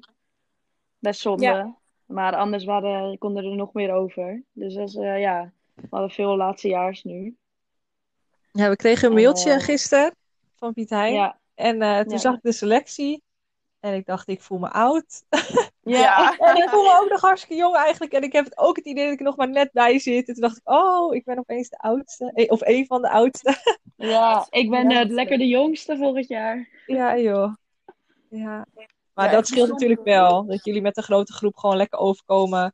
[0.99, 1.43] Best zonde.
[1.43, 1.77] Ja.
[2.05, 4.43] Maar anders waren, konden er nog meer over.
[4.51, 7.35] Dus dat is, eh, ja, we hadden veel laatstejaars nu.
[8.51, 10.15] Ja, we kregen een En, mailtje gisteren
[10.55, 11.13] van Piet Hein.
[11.13, 12.17] Ja, En eh, toen Ja.
[12.17, 13.23] zag ik de selectie.
[13.79, 15.23] En ik dacht, ik voel me oud.
[15.83, 16.37] ja.
[16.37, 18.13] En ik voel me ook nog hartstikke jong eigenlijk.
[18.13, 20.27] En ik heb het ook het idee dat ik er nog maar net bij zit.
[20.27, 22.31] En toen dacht ik, oh, ik ben opeens de oudste.
[22.33, 23.55] Eh, Of een van de oudste.
[23.95, 26.69] Ja, ik ben eh, lekker de jongste volgend jaar.
[26.85, 27.53] Ja, joh.
[28.29, 28.65] Ja.
[29.13, 30.45] Maar Ja, dat scheelt natuurlijk wel.
[30.45, 32.73] Dat jullie met een grote groep gewoon lekker overkomen.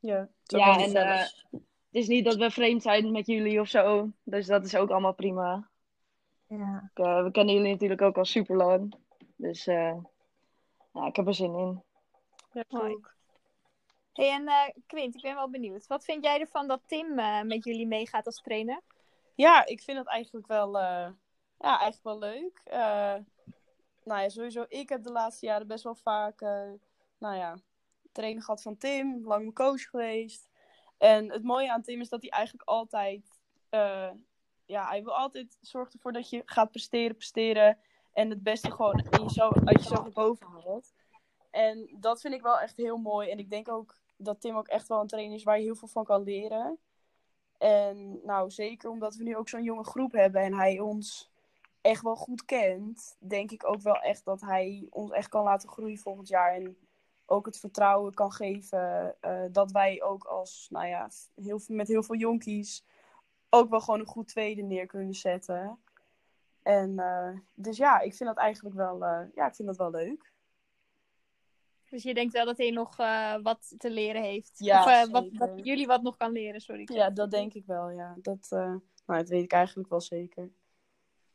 [0.00, 1.18] Ja, het is ook Ja, en eh,
[1.50, 4.10] het is niet dat we vreemd zijn met jullie of zo.
[4.24, 5.68] Dus dat is ook allemaal prima.
[6.48, 6.90] Ja.
[6.94, 8.94] Ik, eh, we kennen jullie natuurlijk ook al super lang.
[9.36, 9.96] Dus eh,
[10.92, 11.82] ja, ik heb er zin in.
[12.52, 13.16] Ja, ook.
[14.12, 15.86] Hey, en eh Quint, ik ben wel benieuwd.
[15.86, 18.80] Wat vind jij ervan dat Tim eh, met jullie meegaat als trainer?
[19.34, 21.10] Ja, ik vind dat eigenlijk wel, eh,
[21.58, 22.60] ja, eigenlijk wel leuk.
[22.64, 23.14] Eh,
[24.04, 26.70] nou ja, sowieso, ik heb de laatste jaren best wel vaak, eh,
[27.18, 27.58] nou ja,
[28.12, 30.48] trainer gehad van Tim, lang mijn coach geweest.
[30.98, 34.10] En het mooie aan Tim is dat hij eigenlijk altijd, eh,
[34.68, 37.78] ja, hij wil altijd zorgen ervoor dat je gaat presteren, presteren.
[38.12, 40.92] En het beste gewoon in jezelf, uit jezelf boven haalt.
[41.50, 43.30] En dat vind ik wel echt heel mooi.
[43.30, 45.76] En ik denk ook dat Tim ook echt wel een trainer is waar je heel
[45.76, 46.78] veel van kan leren.
[47.58, 51.30] En nou, zeker omdat we nu ook zo'n jonge groep hebben en hij ons
[51.80, 55.68] echt wel goed kent, denk ik ook wel echt dat hij ons echt kan laten
[55.68, 56.54] groeien volgend jaar.
[56.54, 56.76] En
[57.26, 62.02] ook het vertrouwen kan geven eh, dat wij ook als, nou ja, heel, met heel
[62.02, 62.84] veel jonkies
[63.48, 65.78] ook wel gewoon een goed tweede neer kunnen zetten.
[66.62, 69.90] En eh, dus ja, ik vind dat eigenlijk wel, eh, ja, ik vind dat wel
[69.90, 70.32] leuk.
[71.90, 74.50] Dus je denkt wel dat hij nog eh, wat te leren heeft.
[74.54, 76.88] Ja, of wat, wat jullie wat nog kan leren, sorry.
[76.92, 78.14] Ja, dat denk ik wel, ja.
[78.22, 78.58] Dat, eh,
[79.06, 80.50] nou, dat weet ik eigenlijk wel zeker.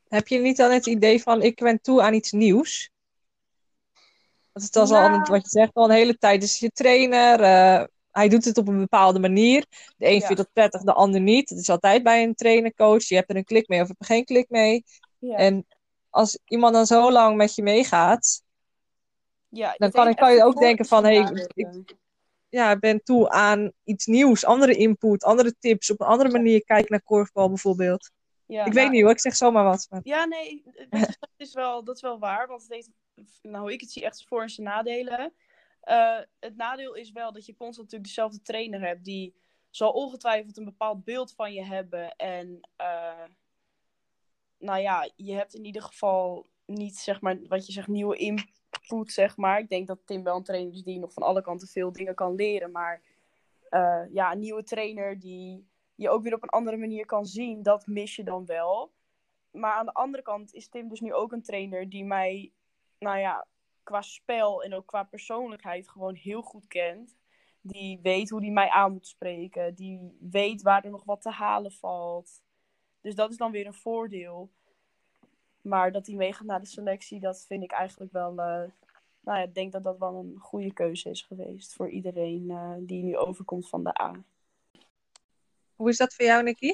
[0.08, 2.92] Heb je niet dan het idee van, ik ben toe aan iets nieuws?
[4.52, 5.22] Want het was al, Nou.
[5.22, 7.90] wat je zegt, al een hele tijd is je trainer.
[8.14, 9.66] Hij doet het op een bepaalde manier.
[9.98, 10.26] De een Ja.
[10.26, 11.50] vindt het prettig, de ander niet.
[11.50, 13.08] Dat is altijd bij een trainer, coach.
[13.08, 14.84] Je hebt er een klik mee of je hebt er geen klik mee.
[15.20, 15.66] Ja, En
[16.10, 18.44] als iemand dan zo lang met je meegaat,
[19.50, 21.52] ja dan kan, kan je ook denken van, hé, voordelen.
[21.54, 21.96] ik
[22.50, 24.46] ja, ben toe aan iets nieuws.
[24.46, 28.12] Andere input, andere tips, op een andere manier kijken naar korfbal bijvoorbeeld.
[28.46, 29.88] Ja, ik nou, weet niet hoor, ik zeg zomaar wat.
[29.90, 30.00] Maar...
[30.04, 32.48] Ja, nee, dat, is wel, dat is wel waar.
[32.48, 32.90] Want het heeft,
[33.42, 35.34] nou, ik het zie, echt voor- en zijn nadelen.
[35.84, 39.04] Eh, het nadeel is wel dat je constant natuurlijk dezelfde trainer hebt.
[39.04, 39.36] Die
[39.70, 42.16] zal ongetwijfeld een bepaald beeld van je hebben.
[42.16, 43.24] En eh,
[44.58, 49.12] nou ja, je hebt in ieder geval niet, zeg maar, wat je zegt, nieuwe input,
[49.12, 49.60] zeg maar.
[49.60, 52.16] Ik denk dat Tim wel een trainer is die nog van alle kanten veel dingen
[52.16, 52.72] kan leren.
[52.72, 53.02] Maar
[53.70, 57.64] eh, ja, een nieuwe trainer die je ook weer op een andere manier kan zien,
[57.64, 58.92] dat mis je dan wel.
[59.52, 62.52] Maar aan de andere kant is Tim dus nu ook een trainer die mij,
[63.00, 63.48] nou ja,
[63.84, 67.18] qua spel en ook qua persoonlijkheid gewoon heel goed kent.
[67.62, 69.76] Die weet hoe hij mij aan moet spreken.
[69.76, 72.42] Die weet waar er nog wat te halen valt.
[73.02, 74.50] Dus dat is dan weer een voordeel.
[75.62, 78.30] Maar dat hij meegaat naar de selectie, dat vind ik eigenlijk wel.
[78.30, 78.64] eh,
[79.20, 82.74] nou ja, ik denk dat dat wel een goede keuze is geweest voor iedereen eh,
[82.80, 84.14] die nu overkomt van de A.
[85.76, 86.72] Hoe is dat voor jou, Nicky?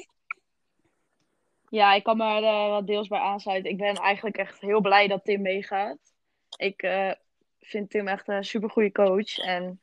[1.68, 3.70] Ja, ik kan me er eh, wat deels bij aansluiten.
[3.70, 5.98] Ik ben eigenlijk echt heel blij dat Tim meegaat.
[6.60, 7.10] Ik eh,
[7.60, 9.38] vind Tim echt een supergoeie coach.
[9.38, 9.80] En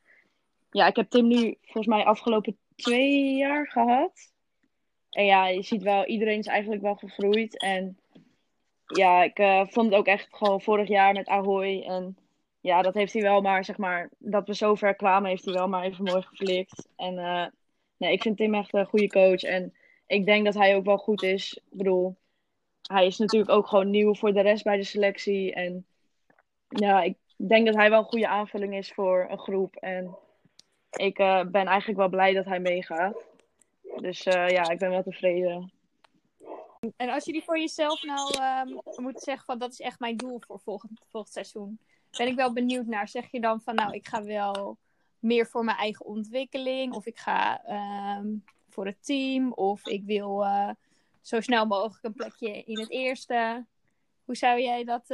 [0.70, 4.32] ja, ik heb Tim nu volgens mij afgelopen twee jaar gehad.
[5.10, 7.58] En ja, je ziet wel, iedereen is eigenlijk wel gegroeid.
[7.58, 7.98] En
[8.86, 11.82] ja, ik eh, vond het ook echt gewoon vorig jaar met Ahoy.
[11.82, 12.16] En
[12.60, 15.54] ja, dat heeft hij wel maar, zeg maar, dat we zo ver kwamen, heeft hij
[15.54, 16.88] wel maar even mooi geflikt.
[16.96, 17.46] En eh,
[17.96, 19.42] nee, ik vind Tim echt een goede coach.
[19.42, 19.74] En
[20.06, 21.54] ik denk dat hij ook wel goed is.
[21.54, 22.16] Ik bedoel,
[22.82, 25.54] hij is natuurlijk ook gewoon nieuw voor de rest bij de selectie.
[25.54, 25.86] En
[26.68, 29.76] ja, ik denk dat hij wel een goede aanvulling is voor een groep.
[29.76, 30.16] En
[30.90, 33.24] ik eh, ben eigenlijk wel blij dat hij meegaat.
[33.96, 35.72] Dus eh, ja, ik ben wel tevreden.
[36.96, 38.32] En als jullie voor jezelf nou
[38.68, 41.80] um, moeten zeggen van dat is echt mijn doel voor volgend, volgend seizoen.
[42.10, 43.08] Ben ik wel benieuwd naar.
[43.08, 44.78] Zeg je dan van nou ik ga wel
[45.18, 46.94] meer voor mijn eigen ontwikkeling.
[46.94, 48.26] Of ik ga ehm,
[48.68, 49.52] voor het team.
[49.52, 50.70] Of ik wil uh,
[51.20, 53.66] zo snel mogelijk een plekje in het eerste.
[54.24, 55.10] Hoe zou jij dat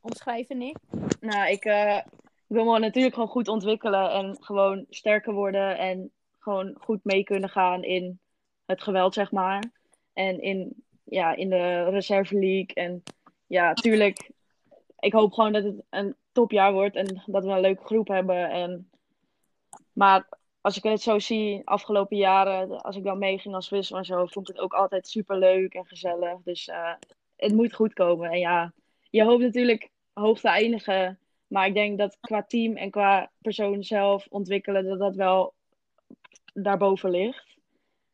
[0.00, 0.76] omschrijven, Nick?
[1.20, 2.04] Nou, ik, uh, ik
[2.46, 4.10] wil me natuurlijk gewoon goed ontwikkelen.
[4.10, 5.78] En gewoon sterker worden.
[5.78, 8.20] En gewoon goed mee kunnen gaan in
[8.64, 9.72] het geweld, zeg maar.
[10.12, 12.74] En in, ja, in de reserve league.
[12.74, 13.02] En
[13.46, 14.30] ja, tuurlijk.
[14.98, 16.96] Ik hoop gewoon dat het een topjaar wordt.
[16.96, 18.50] En dat we een leuke groep hebben.
[18.50, 18.90] En
[19.92, 20.28] maar
[20.60, 24.26] als ik het zo zie, afgelopen jaren, als ik dan meeging als wissel en zo,
[24.26, 26.42] vond ik het ook altijd super leuk en gezellig.
[26.42, 26.92] Dus uh,
[27.36, 28.30] het moet goed komen.
[28.30, 28.72] En ja,
[29.10, 31.18] je hoopt natuurlijk hoog te eindigen.
[31.46, 35.54] Maar ik denk dat qua team en qua persoon zelf ontwikkelen, dat dat wel
[36.54, 37.58] daarboven ligt.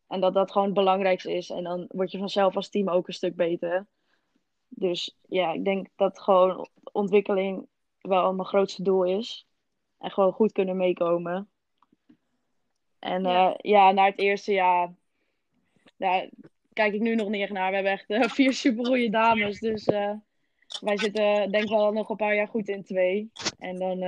[0.09, 1.51] En dat dat gewoon het belangrijkste is.
[1.51, 3.87] En dan word je vanzelf als team ook een stuk beter.
[4.69, 7.67] Dus ja, ik denk dat gewoon ontwikkeling
[8.01, 9.47] wel mijn grootste doel is.
[9.99, 11.49] En gewoon goed kunnen meekomen.
[12.99, 14.95] En ja, uh, ja naar het eerste jaar,
[15.97, 16.29] daar
[16.73, 17.69] kijk ik nu nog niet echt naar.
[17.69, 19.61] We hebben echt uh, vier supergoeie dames.
[19.61, 20.13] Dus uh,
[20.81, 23.31] wij zitten denk wel nog een paar jaar goed in twee.
[23.59, 23.99] En dan,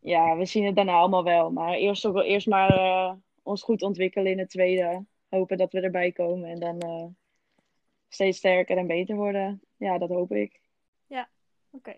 [0.00, 1.50] ja, we zien het daarna allemaal wel.
[1.50, 5.04] Maar eerst, ook wel, eerst maar ons goed ontwikkelen in het tweede.
[5.28, 7.16] Hopen dat we erbij komen en dan
[8.08, 9.60] steeds sterker en beter worden.
[9.76, 10.60] Ja, dat hoop ik.
[11.06, 11.28] Ja,
[11.70, 11.96] oké.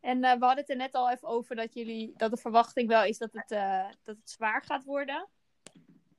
[0.00, 3.04] En we hadden het er net al even over dat, jullie, dat de verwachting wel
[3.04, 3.48] is dat het,
[4.04, 5.28] dat het zwaar gaat worden.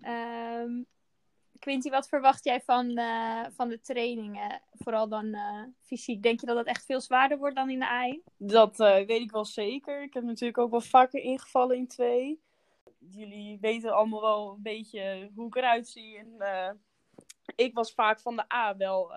[0.02, 0.86] Um,
[1.62, 4.62] Quinty, wat verwacht jij van, uh, van de trainingen?
[4.74, 5.38] Vooral dan
[5.82, 6.24] fysiek.
[6.24, 8.34] Denk je dat het echt veel zwaarder wordt dan in de A1?
[8.38, 10.04] Dat weet ik wel zeker.
[10.04, 12.42] Ik heb natuurlijk ook wel vaker ingevallen in twee.
[13.00, 16.18] Jullie weten allemaal wel een beetje hoe ik eruit zie.
[16.18, 16.80] En,
[17.56, 19.14] ik was vaak van de A wel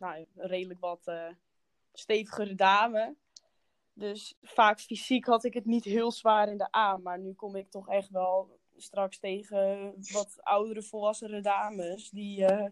[0.00, 1.12] nou, redelijk wat
[1.92, 3.16] stevigere dame.
[3.92, 6.96] Dus vaak fysiek had ik het niet heel zwaar in de A.
[6.96, 12.10] Maar nu kom ik toch echt wel straks tegen wat oudere volwassene dames.
[12.10, 12.66] Die uh,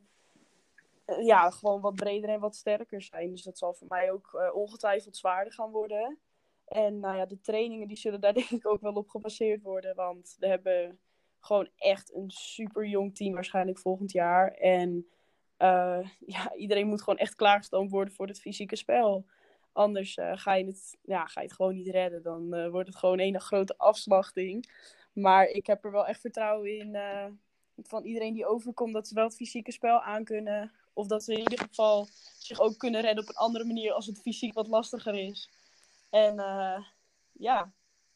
[1.21, 3.31] ja, gewoon wat breder en wat sterker zijn.
[3.31, 6.19] Dus dat zal voor mij ook uh, ongetwijfeld zwaarder gaan worden.
[6.65, 9.95] En nou ja, de trainingen die zullen daar denk ik ook wel op gebaseerd worden.
[9.95, 10.99] Want we hebben
[11.41, 14.51] gewoon echt een super jong team waarschijnlijk volgend jaar.
[14.53, 15.07] En
[15.59, 19.27] uh, ja, iedereen moet gewoon echt klaargestoomd worden voor het fysieke spel.
[19.73, 22.23] Anders ga, je het, ja, ga je het gewoon niet redden.
[22.23, 24.69] Dan wordt het gewoon een grote afslachting.
[25.21, 27.25] Maar ik heb er wel echt vertrouwen in uh,
[27.83, 30.73] van iedereen die overkomt dat ze wel het fysieke spel aankunnen.
[30.93, 34.07] Of dat ze in ieder geval zich ook kunnen redden op een andere manier als
[34.07, 35.51] het fysiek wat lastiger is.
[36.11, 36.35] En
[37.33, 37.73] ja,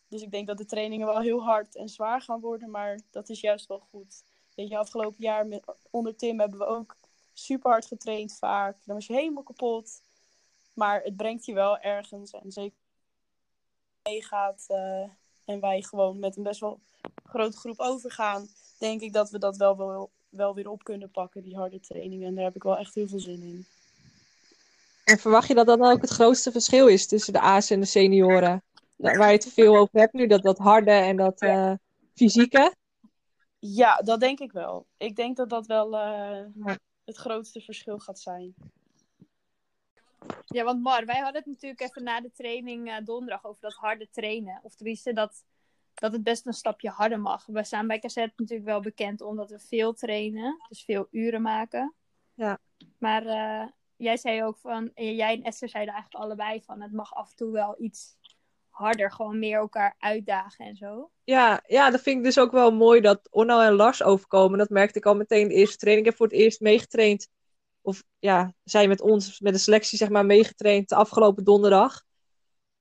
[0.09, 2.71] dus ik denk dat de trainingen wel heel hard en zwaar gaan worden.
[2.71, 4.25] Maar dat is juist wel goed.
[4.55, 6.97] Weet je, afgelopen jaar met, onder Tim hebben we ook
[7.33, 8.77] super hard getraind vaak.
[8.85, 10.03] Dan was je helemaal kapot.
[10.75, 12.33] Maar het brengt je wel ergens.
[12.33, 12.79] En zeker
[14.03, 15.09] meegaat uh,
[15.53, 16.81] en wij gewoon met een best wel
[17.25, 21.43] grote groep overgaan, denk ik dat we dat wel, wel, wel weer op kunnen pakken,
[21.43, 22.27] die harde trainingen.
[22.27, 23.67] En daar heb ik wel echt heel veel zin in.
[25.05, 27.81] En verwacht je dat dat dan ook het grootste verschil is tussen de A's en
[27.81, 28.63] de senioren?
[28.97, 31.73] Waar je het veel over hebt nu, dat, dat harde en dat uh,
[32.15, 32.75] fysieke?
[33.59, 34.87] Ja, dat denk ik wel.
[34.97, 36.79] Ik denk dat dat wel uh, ja.
[37.05, 38.55] het grootste verschil gaat zijn.
[40.47, 43.75] Ja, want Mar, wij hadden het natuurlijk even na de training uh, donderdag over dat
[43.75, 44.61] harde trainen.
[44.63, 45.45] Of tenminste, dat,
[45.95, 47.47] dat het best een stapje harder mag.
[47.47, 50.57] We staan bij Cassette natuurlijk wel bekend omdat we veel trainen.
[50.69, 51.95] Dus veel uren maken.
[52.35, 52.59] Ja.
[52.99, 57.15] Maar uh, jij zei ook van, jij en Esther zeiden eigenlijk allebei van, het mag
[57.15, 58.17] af en toe wel iets
[58.69, 61.11] harder, gewoon meer elkaar uitdagen en zo.
[61.25, 64.59] Ja, ja, dat vind ik dus ook wel mooi dat Onno en Lars overkomen.
[64.59, 66.07] Dat merkte ik al meteen de eerste training.
[66.07, 67.29] Ik heb voor het eerst meegetraind
[67.83, 72.03] of ja, zij met ons, met de selectie, zeg maar, meegetraind de afgelopen donderdag.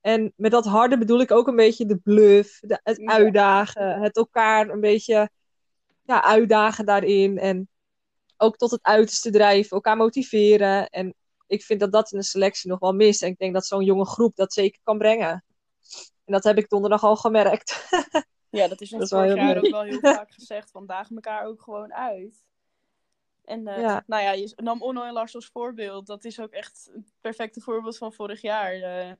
[0.00, 4.16] En met dat harde bedoel ik ook een beetje de bluff, de, het uitdagen, het
[4.16, 5.30] elkaar een beetje
[6.02, 7.38] ja, uitdagen daarin.
[7.38, 7.68] En
[8.36, 10.88] ook tot het uiterste drijven, elkaar motiveren.
[10.88, 11.14] En
[11.46, 13.20] ik vind dat dat in de selectie nog wel mis.
[13.20, 15.44] En ik denk dat zo'n jonge groep dat zeker kan brengen.
[16.24, 17.88] En dat heb ik donderdag al gemerkt.
[18.50, 20.70] ja, dat is ons vorig jaar ook wel heel vaak gezegd.
[20.70, 22.44] Vandaag elkaar ook gewoon uit.
[23.52, 24.04] En uh, ja.
[24.06, 26.06] nou ja, je nam Onno en Lars als voorbeeld.
[26.06, 28.76] Dat is ook echt het perfecte voorbeeld van vorig jaar.
[28.76, 29.12] Uh,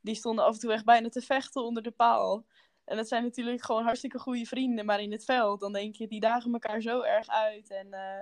[0.00, 2.46] die stonden af en toe echt bijna te vechten onder de paal.
[2.84, 4.84] En dat zijn natuurlijk gewoon hartstikke goede vrienden.
[4.84, 7.70] Maar in het veld, dan denk je, die dagen elkaar zo erg uit.
[7.70, 8.20] En uh,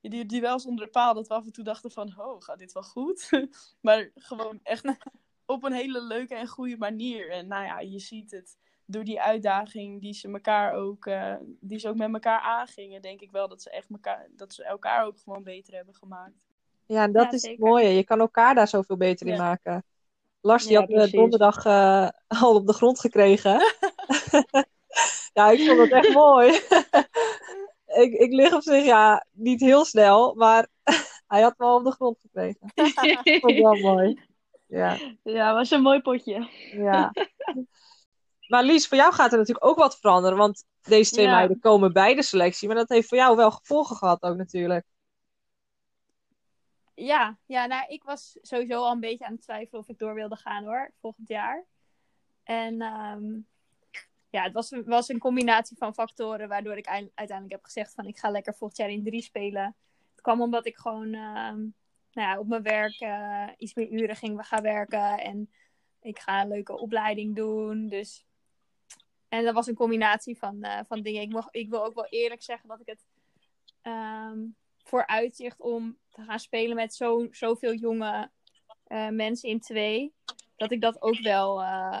[0.00, 2.72] die duels onder de paal, dat we af en toe dachten van, oh, gaat dit
[2.72, 3.30] wel goed?
[3.80, 4.84] maar gewoon echt
[5.46, 7.30] op een hele leuke en goede manier.
[7.30, 11.78] En nou ja, je ziet het door die uitdaging die ze elkaar ook, eh, die
[11.78, 15.04] ze ook met elkaar aangingen, denk ik wel dat ze echt elkaar, dat ze elkaar
[15.06, 16.34] ook gewoon beter hebben gemaakt.
[16.86, 17.50] Ja, en dat Ja, is zeker.
[17.50, 17.88] het mooie.
[17.88, 19.84] Je kan elkaar daar zoveel beter in maken.
[20.40, 21.12] Lars, die Ja, had me precies.
[21.12, 22.08] donderdag eh,
[22.42, 23.60] al op de grond gekregen.
[25.34, 26.52] ja, ik vond het echt mooi.
[27.86, 30.68] ik, ik lig op zich, ja, niet heel snel, maar
[31.26, 32.72] hij had me al op de grond gekregen.
[32.74, 34.20] Ik vond het wel mooi.
[34.66, 36.48] Ja, Ja, was een mooi potje.
[36.70, 37.14] ja.
[38.48, 41.34] Maar Lies, voor jou gaat er natuurlijk ook wat veranderen, want deze twee Ja.
[41.34, 44.84] meiden komen bij de selectie, maar dat heeft voor jou wel gevolgen gehad ook natuurlijk.
[46.94, 50.14] Ja, ja nou, ik was sowieso al een beetje aan het twijfelen of ik door
[50.14, 51.64] wilde gaan hoor, volgend jaar.
[52.42, 53.24] En ehm,
[54.30, 58.06] ja, het was, was een combinatie van factoren waardoor ik eind- uiteindelijk heb gezegd van
[58.06, 59.76] ik ga lekker volgend jaar in drie spelen.
[60.10, 61.58] Het kwam omdat ik gewoon ehm,
[62.12, 65.50] nou ja, op mijn werk eh, iets meer uren ging gaan werken en
[66.00, 67.88] ik ga een leuke opleiding doen.
[67.88, 68.24] Dus...
[69.28, 71.22] En dat was een combinatie van, eh, van dingen.
[71.22, 73.06] Ik, mag, ik wil ook wel eerlijk zeggen dat ik het
[73.82, 74.38] ehm,
[74.82, 78.30] vooruitzicht om te gaan spelen met zo, zoveel jonge
[78.84, 80.12] eh, mensen in twee.
[80.56, 81.62] Dat ik dat ook wel.
[81.62, 81.98] eh,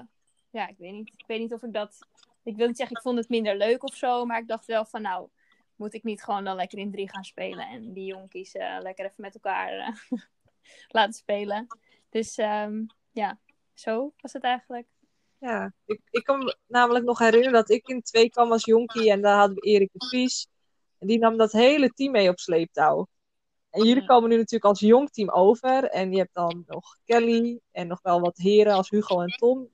[0.50, 1.08] ja, ik weet niet.
[1.16, 1.98] Ik weet niet of ik dat.
[2.42, 4.24] Ik wil niet zeggen, ik vond het minder leuk of zo.
[4.24, 5.28] Maar ik dacht wel van nou.
[5.76, 7.68] Moet ik niet gewoon dan lekker in drie gaan spelen.
[7.68, 10.02] En die jonkies lekker even met elkaar
[10.88, 11.66] laten spelen.
[12.08, 13.38] Dus ehm, ja,
[13.74, 14.86] zo was het eigenlijk.
[15.38, 19.10] Ja, ik, ik kan me namelijk nog herinneren dat ik in twee kwam als jonkie
[19.10, 20.48] en daar hadden we Erik de Vries.
[20.98, 23.06] En die nam dat hele team mee op sleeptouw.
[23.70, 24.06] En jullie Ja.
[24.06, 25.84] komen nu natuurlijk als jong team over.
[25.84, 29.68] En je hebt dan nog Kelly en nog wel wat heren als Hugo en Tom.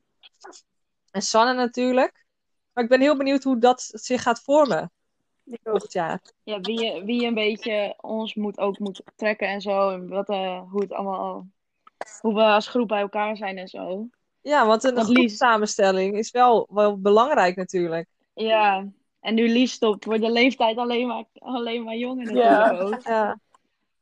[1.11, 2.25] En Sanne natuurlijk.
[2.73, 4.91] Maar ik ben heel benieuwd hoe dat zich gaat vormen
[5.63, 6.21] volgend jaar.
[6.43, 9.91] Ja, wie, wie een beetje ons moet, ook moet trekken en zo.
[9.91, 11.47] En wat, eh, hoe het allemaal.
[12.21, 14.09] Hoe we als groep bij elkaar zijn en zo.
[14.43, 18.09] Ja, want een Want Lies- groepsamenstelling is wel, wel belangrijk natuurlijk.
[18.35, 18.89] Ja,
[19.21, 22.59] en nu Lies stopt, wordt de leeftijd alleen maar, alleen maar jonger Ja.
[22.71, 23.03] natuurlijk ook.
[23.03, 23.39] Ja,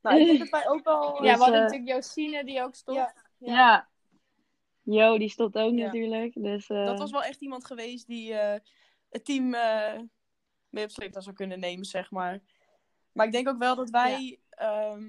[0.03, 1.03] Nou, ik denk dat wij ook wel...
[1.25, 2.97] ja, Dus, we hadden eh, natuurlijk Josine die ook stond.
[2.99, 3.15] Ja.
[3.39, 3.89] Ja.
[4.83, 5.85] Jo, die stopt ook Ja.
[5.85, 6.33] natuurlijk.
[6.35, 8.61] Dus, eh, Dat was wel echt iemand geweest die eh,
[9.11, 9.99] het team eh
[10.69, 12.41] mee op sleeptouw zou kunnen nemen, zeg maar.
[13.13, 15.09] Maar ik denk ook wel dat wij ehm,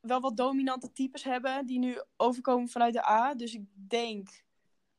[0.00, 3.34] wel wat dominante types hebben die nu overkomen vanuit de A.
[3.34, 4.44] Dus ik denk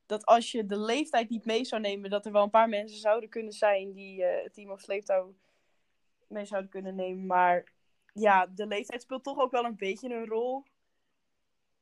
[0.05, 2.99] dat als je de leeftijd niet mee zou nemen, dat er wel een paar mensen
[2.99, 5.33] zouden kunnen zijn die eh, het team op sleeptouw
[6.27, 7.25] mee zouden kunnen nemen.
[7.25, 7.71] Maar
[8.13, 10.63] ja, de leeftijd speelt toch ook wel een beetje een rol.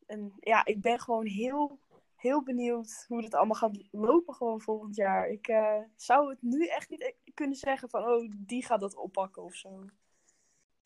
[0.06, 1.80] En ja, ik ben gewoon heel
[2.18, 5.30] heel benieuwd hoe het allemaal gaat lopen gewoon volgend jaar.
[5.30, 8.96] Ik eh, zou het nu echt niet e- kunnen zeggen van, oh, die gaat dat
[8.96, 9.86] oppakken of zo.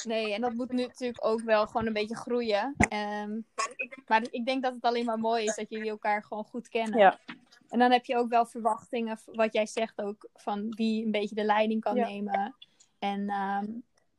[0.03, 2.75] Nee, en dat moet nu natuurlijk ook wel gewoon een beetje groeien.
[2.77, 3.39] Ehm,
[4.07, 6.99] maar ik denk dat het alleen maar mooi is dat jullie elkaar gewoon goed kennen.
[6.99, 7.19] Ja.
[7.69, 11.35] En dan heb je ook wel verwachtingen, wat jij zegt ook, van wie een beetje
[11.35, 12.07] de leiding kan Ja.
[12.07, 12.55] nemen.
[12.99, 13.65] En ehm,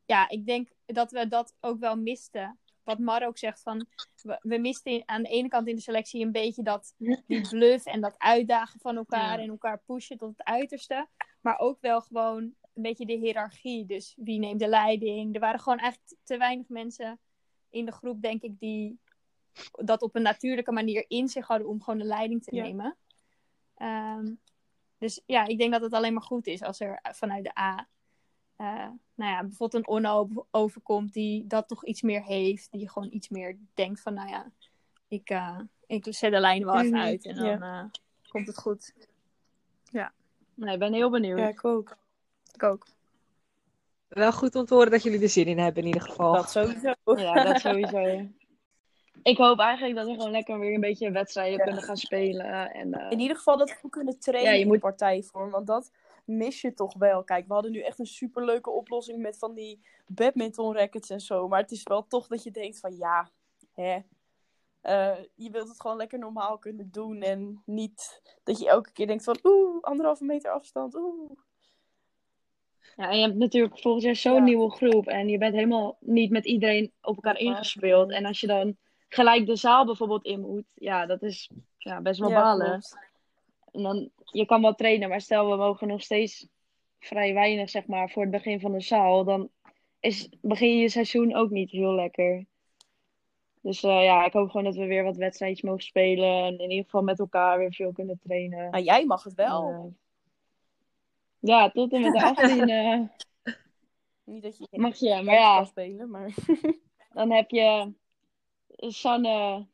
[0.07, 2.57] ja, ik denk dat we dat ook wel misten.
[2.85, 3.87] Wat Mar ook zegt, van
[4.23, 6.95] we, we misten aan de ene kant in de selectie een beetje dat,
[7.27, 9.42] die bluff en dat uitdagen van elkaar Ja.
[9.45, 11.07] en elkaar pushen tot het uiterste.
[11.40, 13.87] Maar ook wel gewoon een beetje de hiërarchie.
[13.87, 15.35] Dus wie neemt de leiding?
[15.35, 17.19] Er waren gewoon eigenlijk te weinig mensen
[17.71, 18.99] in de groep, denk ik, die
[19.73, 22.63] dat op een natuurlijke manier in zich hadden om gewoon de leiding te Ja.
[22.63, 22.97] nemen.
[23.75, 24.35] Ehm,
[24.99, 27.89] dus ja, ik denk dat het alleen maar goed is als er vanuit de A,
[28.57, 32.73] eh, nou ja, bijvoorbeeld een Onno overkomt die dat toch iets meer heeft.
[32.73, 34.51] Die gewoon iets meer denkt van, nou ja,
[35.09, 37.83] ik, eh, ik zet de lijn wel even uit en dan ja.
[37.83, 37.91] eh,
[38.29, 38.95] komt het goed.
[40.55, 41.39] Nee, ik ben heel benieuwd.
[41.39, 41.97] Ja, ik ook.
[42.53, 42.87] Ik ook.
[44.09, 46.33] wel goed om te horen dat jullie er zin in hebben in ieder geval.
[46.33, 46.93] Dat sowieso.
[47.17, 48.27] Ja, dat sowieso.
[49.23, 51.65] Ik hoop eigenlijk dat we gewoon lekker weer een beetje wedstrijden Ja.
[51.65, 52.71] kunnen gaan spelen.
[52.73, 55.67] En, eh, In ieder geval dat we kunnen trainen Ja, je in moet- partijvorm, want
[55.67, 55.91] dat
[56.25, 57.25] mis je toch wel.
[57.25, 61.49] Kijk, we hadden nu echt een superleuke oplossing met van die badminton rackets en zo.
[61.49, 63.31] Maar het is wel toch dat je denkt van ja,
[63.72, 63.99] hè.
[64.81, 67.22] eh, je wilt het gewoon lekker normaal kunnen doen.
[67.22, 70.95] En niet dat je elke keer denkt van oeh, anderhalve meter afstand.
[70.95, 71.31] Oeh.
[72.97, 74.43] Ja, en je hebt natuurlijk volgend jaar zo'n Ja.
[74.43, 75.07] nieuwe groep.
[75.07, 78.11] En je bent helemaal niet met iedereen op elkaar ingespeeld.
[78.11, 78.76] En als je dan
[79.09, 80.64] gelijk de zaal bijvoorbeeld in moet.
[80.74, 82.66] Ja, dat is ja, best wel balen.
[82.70, 82.97] klopt.
[83.72, 86.49] En dan, je kan wel trainen, maar stel we mogen nog steeds
[86.99, 89.24] vrij weinig, zeg maar, voor het begin van de zaal.
[89.24, 89.49] Dan
[90.01, 92.45] is, begin je je seizoen ook niet heel lekker.
[93.61, 96.45] Dus eh, ja, ik hoop gewoon dat we weer wat wedstrijdjes mogen spelen.
[96.45, 98.70] En in ieder geval met elkaar weer veel kunnen trainen.
[98.70, 99.93] Nou, jij mag het wel.
[101.43, 102.68] Eh, ja, tot en met de 18.
[102.68, 103.01] eh,
[104.24, 106.34] Niet dat je Mag je, maar ja, spelen, maar...
[107.14, 107.93] dan heb je
[108.76, 109.66] Sanne,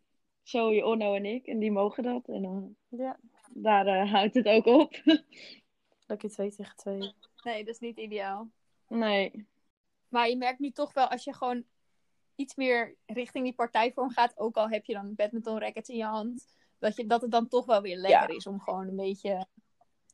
[0.42, 1.46] Zoe, Onno en ik.
[1.46, 2.28] En die mogen dat.
[2.28, 5.02] En dan, Ja, daar eh, houdt het ook op.
[6.06, 7.12] lekker twee tegen twee.
[7.42, 8.48] Nee, dat is niet ideaal.
[8.88, 9.46] nee.
[10.08, 11.64] Maar je merkt nu toch wel als je gewoon
[12.34, 16.04] iets meer richting die partijvorm gaat, ook al heb je dan badminton rackets in je
[16.04, 16.46] hand,
[16.78, 18.36] dat, je, dat het dan toch wel weer lekker Ja.
[18.36, 19.46] is om gewoon een beetje,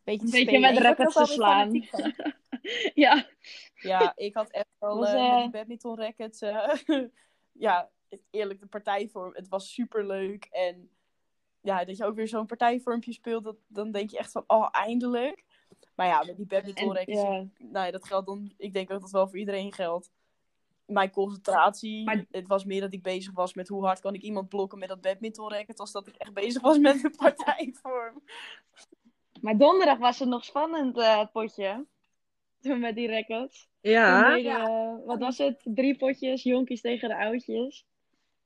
[0.04, 1.72] een beetje Een beetje met ook te slaan.
[3.04, 3.26] ja.
[3.74, 6.40] Ja, ik had echt wel Was, eh, met eh, die badminton rackets...
[6.40, 6.74] eh,
[7.52, 7.90] ja,
[8.30, 10.44] eerlijk, de partijvorm, het was super leuk.
[10.44, 10.90] En
[11.60, 14.68] ja, dat je ook weer zo'n partijvormpje speelt, dat, dan denk je echt van, oh,
[14.72, 15.44] eindelijk.
[15.94, 17.46] Maar ja, met die badminton rackets, ja.
[17.58, 20.10] nou ja, dat geldt dan, ik denk dat dat wel voor iedereen geldt.
[20.86, 24.22] Mijn concentratie, Maar- het was meer dat ik bezig was met hoe hard kan ik
[24.22, 28.22] iemand blokken met dat badminton racket, als dat ik echt bezig was met de partijvorm.
[29.44, 31.86] Maar donderdag was het nog spannend, eh, het potje.
[32.60, 33.68] Toen met die rackets.
[33.80, 35.60] Ja, deden we, wat was het?
[35.64, 37.86] Drie potjes, jonkies tegen de oudjes.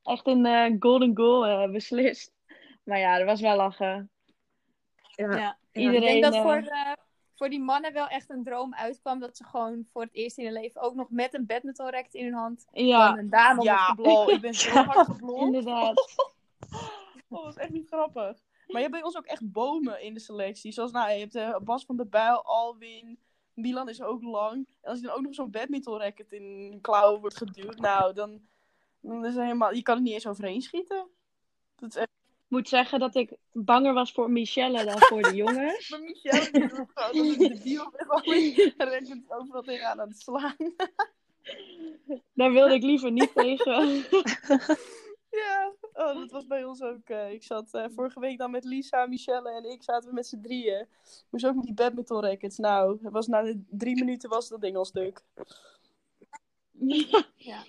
[0.03, 2.32] Echt een eh, golden goal eh, beslist.
[2.84, 4.11] Maar ja, er was wel lachen.
[5.14, 5.36] ja.
[5.36, 5.59] Ja.
[5.72, 6.92] Iedereen, Ik denk dat eh, voor, eh,
[7.34, 10.44] voor die mannen wel echt een droom uitkwam dat ze gewoon voor het eerst in
[10.44, 13.96] hun leven ook nog met een badminton racket in hun hand Ja, een dame Ja,
[13.96, 15.40] oh, ik ben zo hard geblokt.
[15.40, 16.14] inderdaad.
[17.28, 18.46] Oh, dat is echt niet grappig.
[18.68, 20.72] Maar je hebt bij ons ook echt bomen in de selectie.
[20.72, 23.18] Zoals, nou, je hebt eh, Bas van der Bijl, Alwin.
[23.54, 24.66] Milan is ook lang.
[24.80, 28.40] En als je dan ook nog zo'n badminton racket in klauwen wordt geduwd, nou, dan,
[29.00, 29.74] dan is het helemaal...
[29.74, 31.08] Je kan er niet eens overheen schieten.
[31.76, 32.08] Dat is echt...
[32.48, 35.88] Ik moet zeggen dat ik banger was voor Michelle dan voor de jongens.
[35.90, 40.08] Maar Michelle die doet gewoon dat de debiel met al die rackets overal tegenaan aan
[40.08, 40.56] het slaan.
[42.34, 43.86] Daar wilde ik liever niet tegen.
[45.30, 47.09] Ja, oh, dat was bij ons ook.
[47.09, 50.26] eh, ik zat eh, vorige week dan met Lisa, Michelle en ik zaten we met
[50.26, 50.86] z'n drieën.
[51.30, 52.57] Moest ook met die badminton rackets.
[52.59, 55.22] Nou, het was na de drie minuten was dat ding al stuk.
[57.36, 57.64] Ja.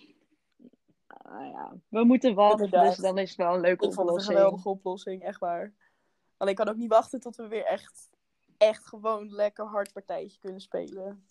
[1.07, 1.73] Ah, ja.
[1.88, 2.86] We moeten wat, Inderdaad.
[2.88, 4.38] dus dan is het wel een leuke Ik vond het een oplossing.
[4.38, 5.73] geweldige oplossing, echt waar.
[6.38, 8.09] Alleen ik kan ook niet wachten tot we weer echt,
[8.57, 11.25] echt gewoon lekker hard partijtje kunnen spelen.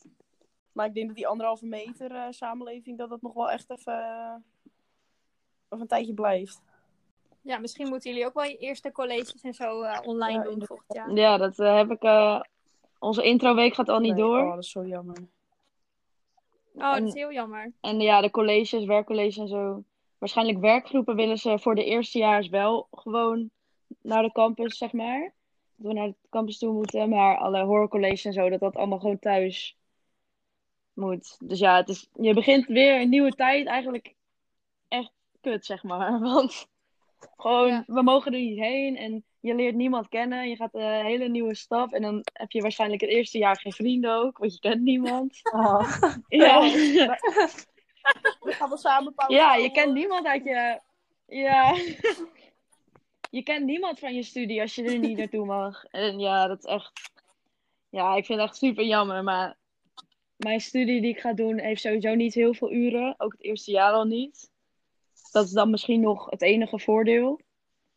[0.72, 4.44] Maar ik denk dat die anderhalve meter eh, samenleving, dat dat nog wel echt even
[5.68, 6.60] of een tijdje blijft.
[7.42, 10.66] Ja, misschien moeten jullie ook wel je eerste colleges en zo eh, online Ja, doen
[10.66, 11.12] volgend jaar.
[11.12, 12.02] Ja, dat eh, heb ik.
[12.02, 12.40] eh,
[12.98, 14.38] onze introweek gaat al niet Nee, door.
[14.42, 15.16] Oh, dat is zo jammer.
[16.74, 17.72] Oh, dat is heel jammer.
[17.80, 19.82] En ja, de colleges, werkcolleges en zo.
[20.18, 23.50] Waarschijnlijk werkgroepen willen ze voor de eerstejaars wel gewoon
[24.02, 25.32] naar de campus, zeg maar.
[25.76, 27.08] Dat we naar de campus toe moeten.
[27.08, 29.76] Maar alle hoorcolleges en zo, dat dat allemaal gewoon thuis
[30.92, 31.36] moet.
[31.48, 33.66] Dus ja, het is, je begint weer een nieuwe tijd.
[33.66, 34.14] Eigenlijk
[34.88, 36.20] echt kut, zeg maar.
[36.34, 36.68] Want
[37.36, 37.84] gewoon, Ja.
[37.86, 38.96] we mogen er niet heen.
[38.96, 40.48] En je leert niemand kennen.
[40.48, 41.92] Je gaat een hele nieuwe stap.
[41.92, 44.38] En dan heb je waarschijnlijk het eerste jaar geen vrienden ook.
[44.38, 45.40] Want je kent niemand.
[45.52, 45.92] Oh.
[46.28, 46.60] Ja.
[48.40, 50.80] We gaan wel samen pauze Ja, je kent niemand uit je.
[51.26, 51.74] Ja.
[53.30, 55.84] Je kent niemand van je studie als je er niet naartoe mag.
[55.84, 56.92] En ja, dat is echt.
[57.90, 59.24] Ja, ik vind het echt super jammer.
[59.24, 59.56] Maar
[60.36, 63.14] mijn studie die ik ga doen heeft sowieso niet heel veel uren.
[63.18, 64.50] Ook het eerste jaar al niet.
[65.30, 67.40] Dat is dan misschien nog het enige voordeel.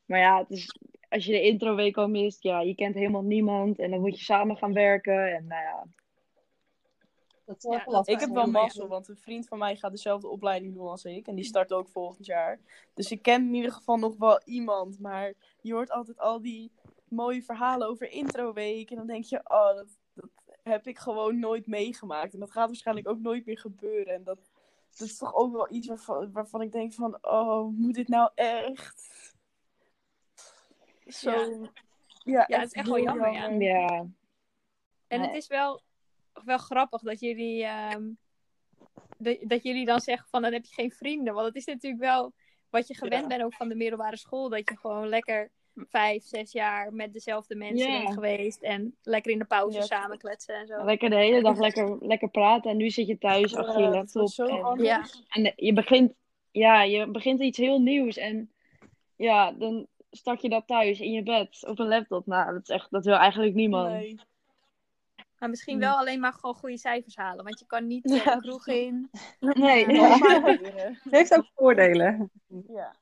[0.05, 0.77] Maar ja, het is,
[1.09, 3.79] als je de introweek al mist, ja, je kent helemaal niemand.
[3.79, 5.35] En dan moet je samen gaan werken.
[5.35, 5.87] En nou ja.
[7.45, 8.13] Dat is wel Ja, lastig.
[8.13, 11.27] Ik heb wel mazzel, want een vriend van mij gaat dezelfde opleiding doen als ik.
[11.27, 12.59] En die start ook volgend jaar.
[12.93, 14.99] Dus ik ken in ieder geval nog wel iemand.
[14.99, 16.71] Maar je hoort altijd al die
[17.07, 18.89] mooie verhalen over introweek.
[18.89, 20.29] En dan denk je, oh, dat, dat
[20.63, 22.33] heb ik gewoon nooit meegemaakt.
[22.33, 24.13] En dat gaat waarschijnlijk ook nooit meer gebeuren.
[24.13, 24.50] En dat,
[24.97, 28.31] dat is toch ook wel iets waarvan, waarvan ik denk van, oh, moet dit nou
[28.35, 29.33] echt?
[31.05, 31.31] Zo,
[32.23, 33.49] ja, Ja, het is echt wel heel jammer, ja.
[33.49, 34.05] Ja.
[35.07, 35.81] En het is wel,
[36.43, 38.09] wel grappig dat jullie, ehm,
[39.17, 41.33] dat, dat jullie dan zeggen van dan heb je geen vrienden.
[41.33, 42.33] Want het is natuurlijk wel
[42.69, 43.27] wat je gewend Ja.
[43.27, 44.49] bent ook van de middelbare school.
[44.49, 48.01] Dat je gewoon lekker vijf, zes jaar met dezelfde mensen Ja.
[48.01, 48.61] bent geweest.
[48.61, 49.83] En lekker in de pauze Ja.
[49.83, 50.83] samen kletsen en zo.
[50.85, 52.71] Lekker de hele dag lekker, lekker praten.
[52.71, 54.29] En nu zit je thuis achter je Ja, dat laptop.
[54.29, 54.83] zo en-.
[54.83, 55.05] Ja.
[55.29, 56.13] En je begint,
[56.51, 58.17] ja, je begint iets heel nieuws.
[58.17, 58.51] En
[59.15, 62.25] ja, dan start je dat thuis in je bed op een laptop.
[62.25, 63.89] Nou, dat is echt, dat wil eigenlijk niemand.
[63.91, 64.19] Nee.
[65.39, 65.79] Maar misschien Hm.
[65.81, 67.43] wel alleen maar gewoon goede cijfers halen.
[67.43, 68.35] Want je kan niet eh, Ja.
[68.35, 69.09] de kroeg in.
[69.39, 69.91] Nee.
[69.93, 70.17] Ja.
[70.21, 70.93] Ja.
[71.09, 72.31] heeft ook voordelen.
[72.67, 72.95] Ja.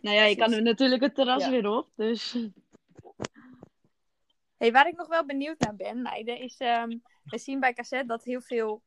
[0.00, 1.50] Nou ja, je kan natuurlijk het terras Ja.
[1.50, 1.88] weer op.
[1.94, 2.36] Dus
[4.56, 6.56] Hey, waar ik nog wel benieuwd naar ben, meiden, is...
[6.58, 8.82] ehm, we zien bij Cassette dat heel veel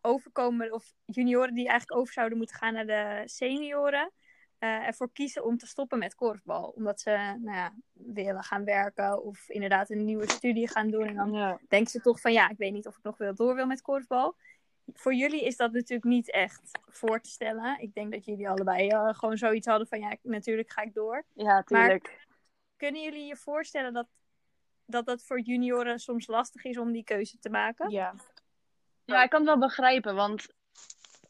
[0.00, 0.72] overkomen...
[0.72, 4.12] of junioren die eigenlijk over zouden moeten gaan naar de senioren...
[4.58, 6.68] eh, ervoor kiezen om te stoppen met korfbal.
[6.68, 11.06] Omdat ze nou ja, willen gaan werken of inderdaad een nieuwe studie gaan doen.
[11.06, 11.60] En dan ja.
[11.68, 13.82] denken ze toch van ja, ik weet niet of ik nog wel door wil met
[13.82, 14.36] korfbal.
[14.92, 17.80] Voor jullie is dat natuurlijk niet echt voor te stellen.
[17.80, 21.24] Ik denk dat jullie allebei uh, gewoon zoiets hadden van ja, natuurlijk ga ik door.
[21.32, 22.26] Ja, tuurlijk.
[22.76, 24.06] kunnen jullie je voorstellen dat,
[24.84, 27.90] dat dat voor junioren soms lastig is om die keuze te maken?
[27.90, 28.14] Ja.
[29.04, 30.46] Ja, ik kan het wel begrijpen, want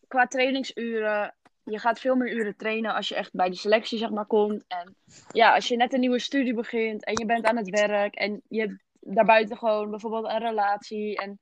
[0.08, 4.10] qua trainingsuren, je gaat veel meer uren trainen als je echt bij de selectie zeg
[4.10, 4.64] maar komt.
[4.66, 4.96] En
[5.32, 8.42] ja, als je net een nieuwe studie begint en je bent aan het werk en
[8.48, 11.40] je hebt daarbuiten gewoon bijvoorbeeld een relatie en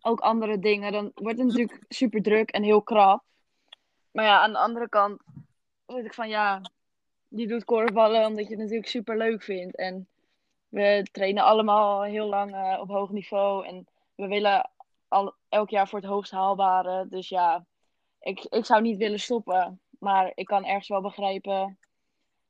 [0.00, 3.22] ook andere dingen, dan wordt het natuurlijk super druk en heel krap.
[4.10, 5.22] Maar ja, aan de andere kant
[5.86, 6.60] weet ik van ja,
[7.28, 9.76] je doet korfballen omdat je het natuurlijk super leuk vindt.
[9.76, 10.08] En
[10.68, 14.70] we trainen allemaal heel lang uh, op hoog niveau en we willen
[15.08, 17.06] al, elk jaar voor het hoogst haalbare.
[17.08, 17.64] Dus ja,
[18.20, 19.80] ik, ik zou niet willen stoppen.
[19.98, 21.78] Maar ik kan ergens wel begrijpen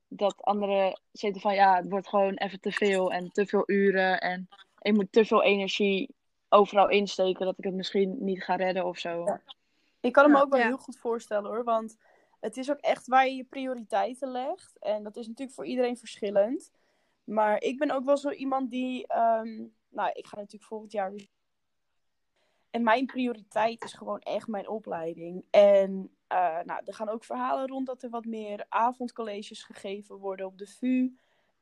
[0.08, 4.20] dat anderen zitten van ja, het wordt gewoon even te veel en te veel uren.
[4.20, 4.48] En
[4.80, 6.14] ik moet te veel energie
[6.48, 9.38] overal insteken dat ik het misschien niet ga redden of zo.
[10.00, 11.64] Ik kan me ook wel heel goed voorstellen hoor.
[11.64, 11.96] Want
[12.40, 14.78] het is ook echt waar je je prioriteiten legt.
[14.78, 16.70] En dat is natuurlijk voor iedereen verschillend.
[17.24, 19.06] Maar ik ben ook wel zo iemand die.
[19.06, 21.12] Ehm, nou, ik ga natuurlijk volgend jaar
[22.76, 25.44] en mijn prioriteit is gewoon echt mijn opleiding.
[25.50, 25.90] En
[26.32, 30.58] uh, nou, er gaan ook verhalen rond dat er wat meer avondcolleges gegeven worden op
[30.58, 31.16] de VU.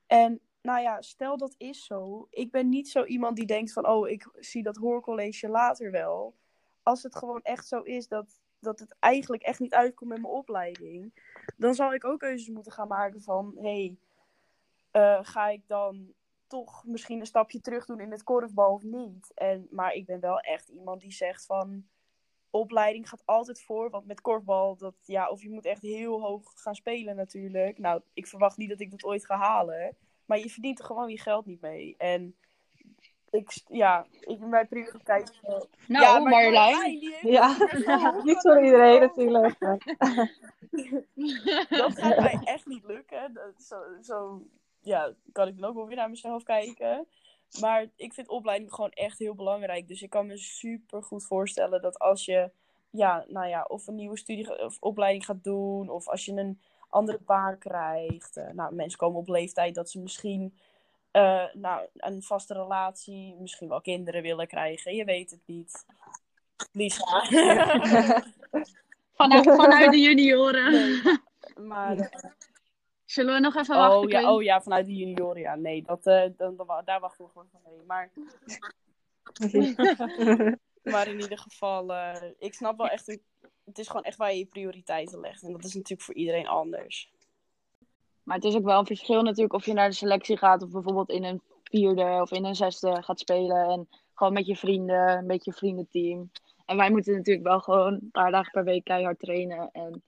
[0.07, 2.27] En nou ja, stel dat is zo.
[2.31, 6.35] Ik ben niet zo iemand die denkt van, oh, ik zie dat hoorcollege later wel.
[6.83, 10.33] Als het gewoon echt zo is dat, dat het eigenlijk echt niet uitkomt met mijn
[10.33, 11.13] opleiding,
[11.57, 13.97] dan zal ik ook keuzes moeten gaan maken van, hey,
[14.93, 16.13] uh, ga ik dan
[16.47, 19.33] toch misschien een stapje terug doen in het korfbal of niet.
[19.35, 21.87] En, maar ik ben wel echt iemand die zegt van
[22.51, 23.91] opleiding gaat altijd voor.
[23.91, 27.79] Want met korfbal, dat, ja, of je moet echt heel hoog gaan spelen natuurlijk.
[27.79, 29.97] Nou, ik verwacht niet dat ik dat ooit ga halen.
[30.27, 31.95] Maar je verdient er gewoon je geld niet mee.
[31.99, 32.37] En
[33.31, 35.33] ik, ja, ik, mijn prioriteit.
[35.43, 35.51] Uh,
[35.89, 36.99] nou, ja, Marjolein.
[37.21, 37.57] Ja,
[38.25, 39.59] niet voor iedereen natuurlijk.
[41.69, 43.33] dat gaat mij echt niet lukken.
[43.33, 44.43] Dat, zo, zo
[44.81, 47.07] ja, kan ik dan ook wel weer naar mezelf kijken.
[47.61, 49.89] Maar ik vind opleiding gewoon echt heel belangrijk.
[49.89, 52.51] Dus ik kan me super goed voorstellen dat als je,
[52.91, 56.61] ja, nou ja, of een nieuwe studie of opleiding gaat doen, of als je een
[56.95, 58.37] andere baan krijgt.
[58.37, 60.55] Uh, nou, mensen komen op leeftijd dat ze misschien
[61.13, 64.95] uh, nou, een vaste relatie, misschien wel kinderen willen krijgen.
[64.95, 65.87] Je weet het niet.
[66.73, 67.05] Lisa.
[69.17, 70.73] vanuit, vanuit de junioren.
[70.73, 71.03] Nee,
[71.67, 71.97] maar.
[71.97, 72.07] Uh,
[73.05, 73.99] Zullen we nog even wachten?
[73.99, 75.41] Oh ja, oh, ja vanuit de junioren.
[75.41, 77.61] Ja, nee, dat, uh, dan, dan, daar wachten we gewoon van.
[77.65, 78.11] Nee, maar...
[80.93, 83.19] maar in ieder geval, uh, ik snap wel echt...
[83.65, 85.43] Het is gewoon echt waar je je prioriteiten legt.
[85.43, 87.13] En dat is natuurlijk voor iedereen anders.
[88.23, 90.63] Maar het is ook wel een verschil natuurlijk of je naar de selectie gaat...
[90.63, 93.69] of bijvoorbeeld in een vierde of in een zesde gaat spelen.
[93.69, 96.31] En gewoon met je vrienden, een beetje vriendenteam.
[96.65, 99.71] En wij moeten natuurlijk wel gewoon een paar dagen per week keihard trainen.
[99.73, 100.03] En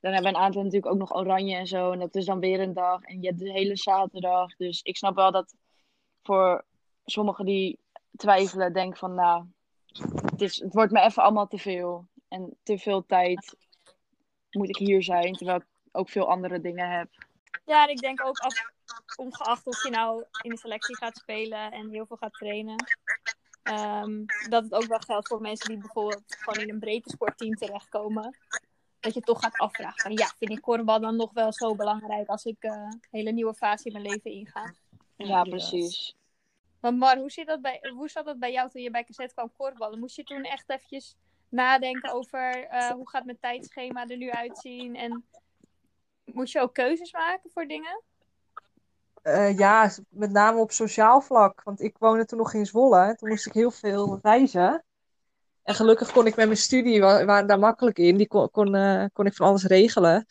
[0.00, 1.92] dan hebben we een aantal natuurlijk ook nog oranje en zo.
[1.92, 3.02] En dat is dan weer een dag.
[3.02, 4.56] En je hebt de hele zaterdag.
[4.56, 5.54] Dus ik snap wel dat
[6.22, 6.64] voor
[7.04, 7.78] sommigen die
[8.16, 9.44] twijfelen, denken van nou,
[10.24, 12.06] het, is, het wordt me even allemaal te veel.
[12.30, 13.56] En te veel tijd
[14.50, 17.08] moet ik hier zijn, terwijl ik ook veel andere dingen heb.
[17.64, 18.54] Ja, en ik denk ook af,
[19.16, 22.84] ongeacht of je nou in de selectie gaat spelen en heel veel gaat trainen.
[23.62, 27.54] Um, dat het ook wel geldt voor mensen die bijvoorbeeld gewoon in een breedte sportteam
[27.54, 28.36] terechtkomen
[29.00, 32.28] dat je toch gaat afvragen van ja, vind ik korfbal dan nog wel zo belangrijk
[32.28, 34.74] als ik uh, een hele nieuwe fase in mijn leven inga.
[35.16, 36.16] Ja, precies.
[36.80, 39.34] Want Mar, hoe, zit dat bij, hoe zat dat bij jou toen je bij Cassette
[39.34, 39.98] kwam korfballen?
[39.98, 41.16] Moest je toen echt eventjes
[41.50, 44.96] nadenken over uh, hoe gaat mijn tijdschema er nu uitzien?
[44.96, 45.24] En
[46.24, 48.02] moest je ook keuzes maken voor dingen?
[49.22, 51.62] Uh, ja, met name op sociaal vlak.
[51.62, 53.14] Want ik woonde toen nog in Zwolle.
[53.16, 54.84] Toen moest ik heel veel reizen.
[55.62, 59.04] En gelukkig kon ik met mijn studie, waren daar makkelijk in, die kon, kon, uh,
[59.12, 60.26] kon ik van alles regelen.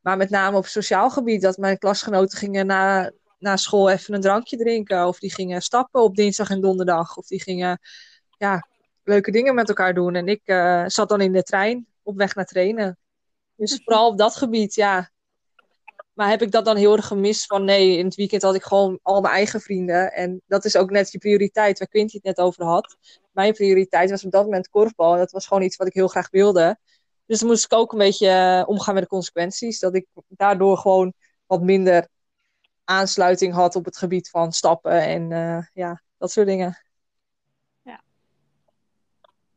[0.00, 4.20] Maar met name op sociaal gebied, dat mijn klasgenoten gingen na, na school even een
[4.20, 5.06] drankje drinken.
[5.06, 7.16] Of die gingen stappen op dinsdag en donderdag.
[7.16, 7.80] Of die gingen
[8.36, 8.66] ja,
[9.04, 10.14] leuke dingen met elkaar doen.
[10.14, 12.98] En ik uh, zat dan in de trein op weg naar trainen.
[13.56, 15.10] Dus vooral op dat gebied, ja.
[16.12, 18.62] Maar heb ik dat dan heel erg gemist van nee, in het weekend had ik
[18.62, 20.12] gewoon al mijn eigen vrienden.
[20.12, 22.96] En dat is ook net je prioriteit, waar Quinty het net over had.
[23.32, 25.12] Mijn prioriteit was op dat moment korfbal.
[25.12, 26.78] En dat was gewoon iets wat ik heel graag wilde.
[27.26, 29.78] Dus dan moest ik ook een beetje eh, omgaan met de consequenties.
[29.78, 31.12] Dat ik daardoor gewoon
[31.46, 32.08] wat minder
[32.84, 36.83] aansluiting had op het gebied van stappen en uh, ja, dat soort dingen.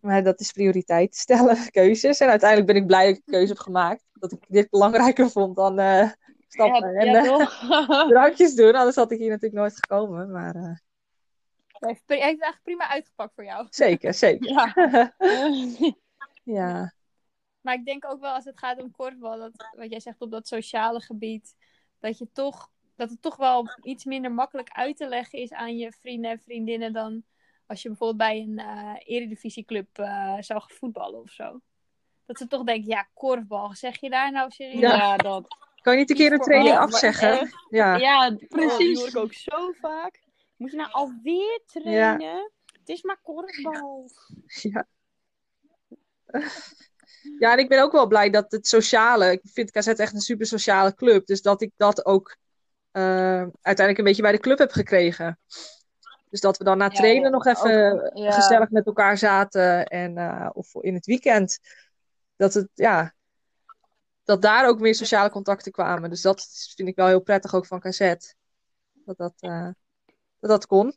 [0.07, 2.19] Maar dat is prioriteit stellen, keuzes.
[2.19, 4.03] En uiteindelijk ben ik blij dat ik een keuze heb gemaakt.
[4.13, 6.11] Dat ik dit belangrijker vond dan uh,
[6.47, 8.75] stappen Ja, en ja, eh, drankjes doen.
[8.75, 10.31] Anders had ik hier natuurlijk nooit gekomen.
[10.31, 10.61] Maar eh,
[11.67, 13.67] Hij heeft, hij heeft eigenlijk prima uitgepakt voor jou.
[13.69, 14.49] zeker, zeker.
[14.49, 15.13] ja.
[16.43, 16.93] Ja.
[17.61, 20.31] Maar ik denk ook wel als het gaat om korfbal, dat, wat jij zegt op
[20.31, 21.55] dat sociale gebied,
[21.99, 25.77] dat, je toch, dat het toch wel iets minder makkelijk uit te leggen is aan
[25.77, 27.23] je vrienden en vriendinnen dan
[27.67, 31.61] als je bijvoorbeeld bij een eh eredivisieclub eh, zou gaan voetballen of zo.
[32.25, 34.79] Dat ze toch denken, ja, korfbal, zeg je daar nou serieus?
[34.79, 34.95] Ja.
[34.95, 35.47] Ja, dat.
[35.81, 37.39] Kan je niet een keer een training maar afzeggen?
[37.39, 37.55] echt.
[37.69, 37.95] Ja.
[37.95, 38.99] Ja, Oh, precies.
[38.99, 40.19] hoor ik ook zo vaak.
[40.55, 42.51] Moet je nou alweer trainen?
[42.79, 44.09] Het is maar korfbal.
[44.45, 44.87] Ja.
[47.39, 50.19] Ja, en ik ben ook wel blij dat het sociale, ik vind KZ echt een
[50.21, 52.37] super sociale club, dus dat ik dat ook
[52.91, 53.01] eh,
[53.41, 55.39] uiteindelijk een beetje bij de club heb gekregen.
[56.29, 58.31] Dus dat we dan na trainen ja, nog even ook, ja.
[58.31, 61.59] gezellig met elkaar zaten en eh, of in het weekend.
[62.35, 63.13] Dat het, ja,
[64.23, 66.09] dat daar ook meer sociale contacten kwamen.
[66.09, 68.15] Dus dat vind ik wel heel prettig ook van KZ.
[68.93, 69.69] Dat dat, eh,
[70.39, 70.95] dat, dat kon.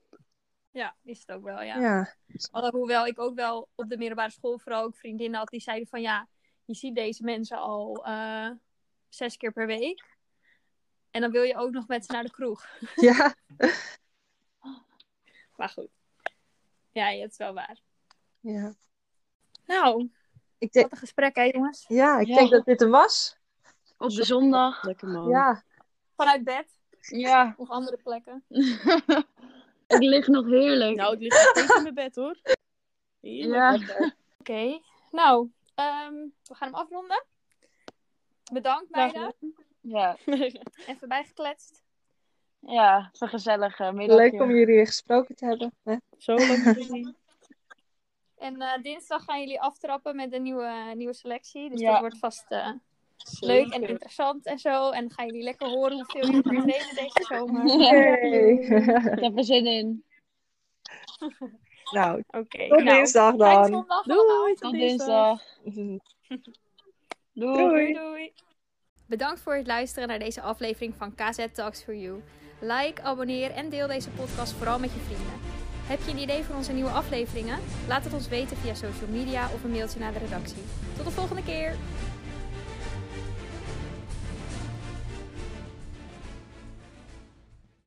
[0.71, 1.81] Ja, is het ook wel, ja.
[1.81, 2.15] Ja.
[2.51, 6.01] Alhoewel ik ook wel op de middelbare school vooral ook vriendinnen had die zeiden van
[6.01, 6.29] ja,
[6.65, 8.51] je ziet deze mensen al eh,
[9.09, 10.19] zes keer per week.
[11.11, 12.67] En dan wil je ook nog met ze naar de kroeg.
[12.95, 13.35] Ja.
[15.61, 15.89] Maar goed.
[16.91, 17.81] Ja, het is wel waar.
[18.41, 18.75] Ja.
[19.67, 20.11] Nou,
[20.59, 21.85] Ik denk, wat een gesprek hè jongens.
[21.89, 22.37] ja, ik Ja.
[22.37, 23.39] denk dat dit hem was.
[23.99, 24.83] Op de zondag.
[24.83, 25.29] Lekker man.
[25.29, 25.63] Ja.
[26.17, 28.45] Vanuit bed Ja, of andere plekken.
[29.87, 30.97] het ligt nog heerlijk.
[30.97, 32.37] Nou, ik lig nog steeds in mijn bed hoor.
[33.21, 33.87] Heerlijk.
[33.99, 34.15] ja.
[34.39, 34.81] Oké,
[35.11, 37.25] nou, ehm, we gaan hem afronden.
[38.53, 39.35] Bedankt meiden.
[39.81, 40.17] Ja.
[40.87, 41.83] Even bijgekletst.
[42.61, 44.23] Ja, het is een gezellig eh, middagje.
[44.31, 45.73] Leuk om jullie weer gesproken te hebben.
[45.85, 45.97] Hè?
[46.19, 47.17] Zo leuk te zien.
[48.39, 51.71] En eh, dinsdag gaan jullie aftrappen met een nieuwe, nieuwe selectie.
[51.71, 51.91] Dus Ja.
[51.91, 52.69] dat wordt vast eh,
[53.41, 54.91] leuk en interessant en zo.
[54.91, 57.67] En dan gaan jullie lekker horen hoeveel jullie gaan trainen deze zomer.
[57.81, 58.51] Yay.
[59.13, 60.05] Ik heb er zin in.
[61.97, 63.65] nou, Oké, tot nou, dinsdag dan.
[63.65, 64.05] zondag.
[64.05, 65.43] Doei, Tot tot dinsdag.
[65.65, 65.99] Doei.
[67.33, 68.33] Doei, doei.
[69.07, 72.23] Bedankt voor het luisteren naar deze aflevering van KZ Talks for You.
[72.61, 75.35] Like, abonneer en deel deze podcast vooral met je vrienden.
[75.87, 77.59] Heb je een idee voor onze nieuwe afleveringen?
[77.89, 80.63] Laat het ons weten via social media of een mailtje naar de redactie.
[80.97, 81.75] Tot de volgende keer!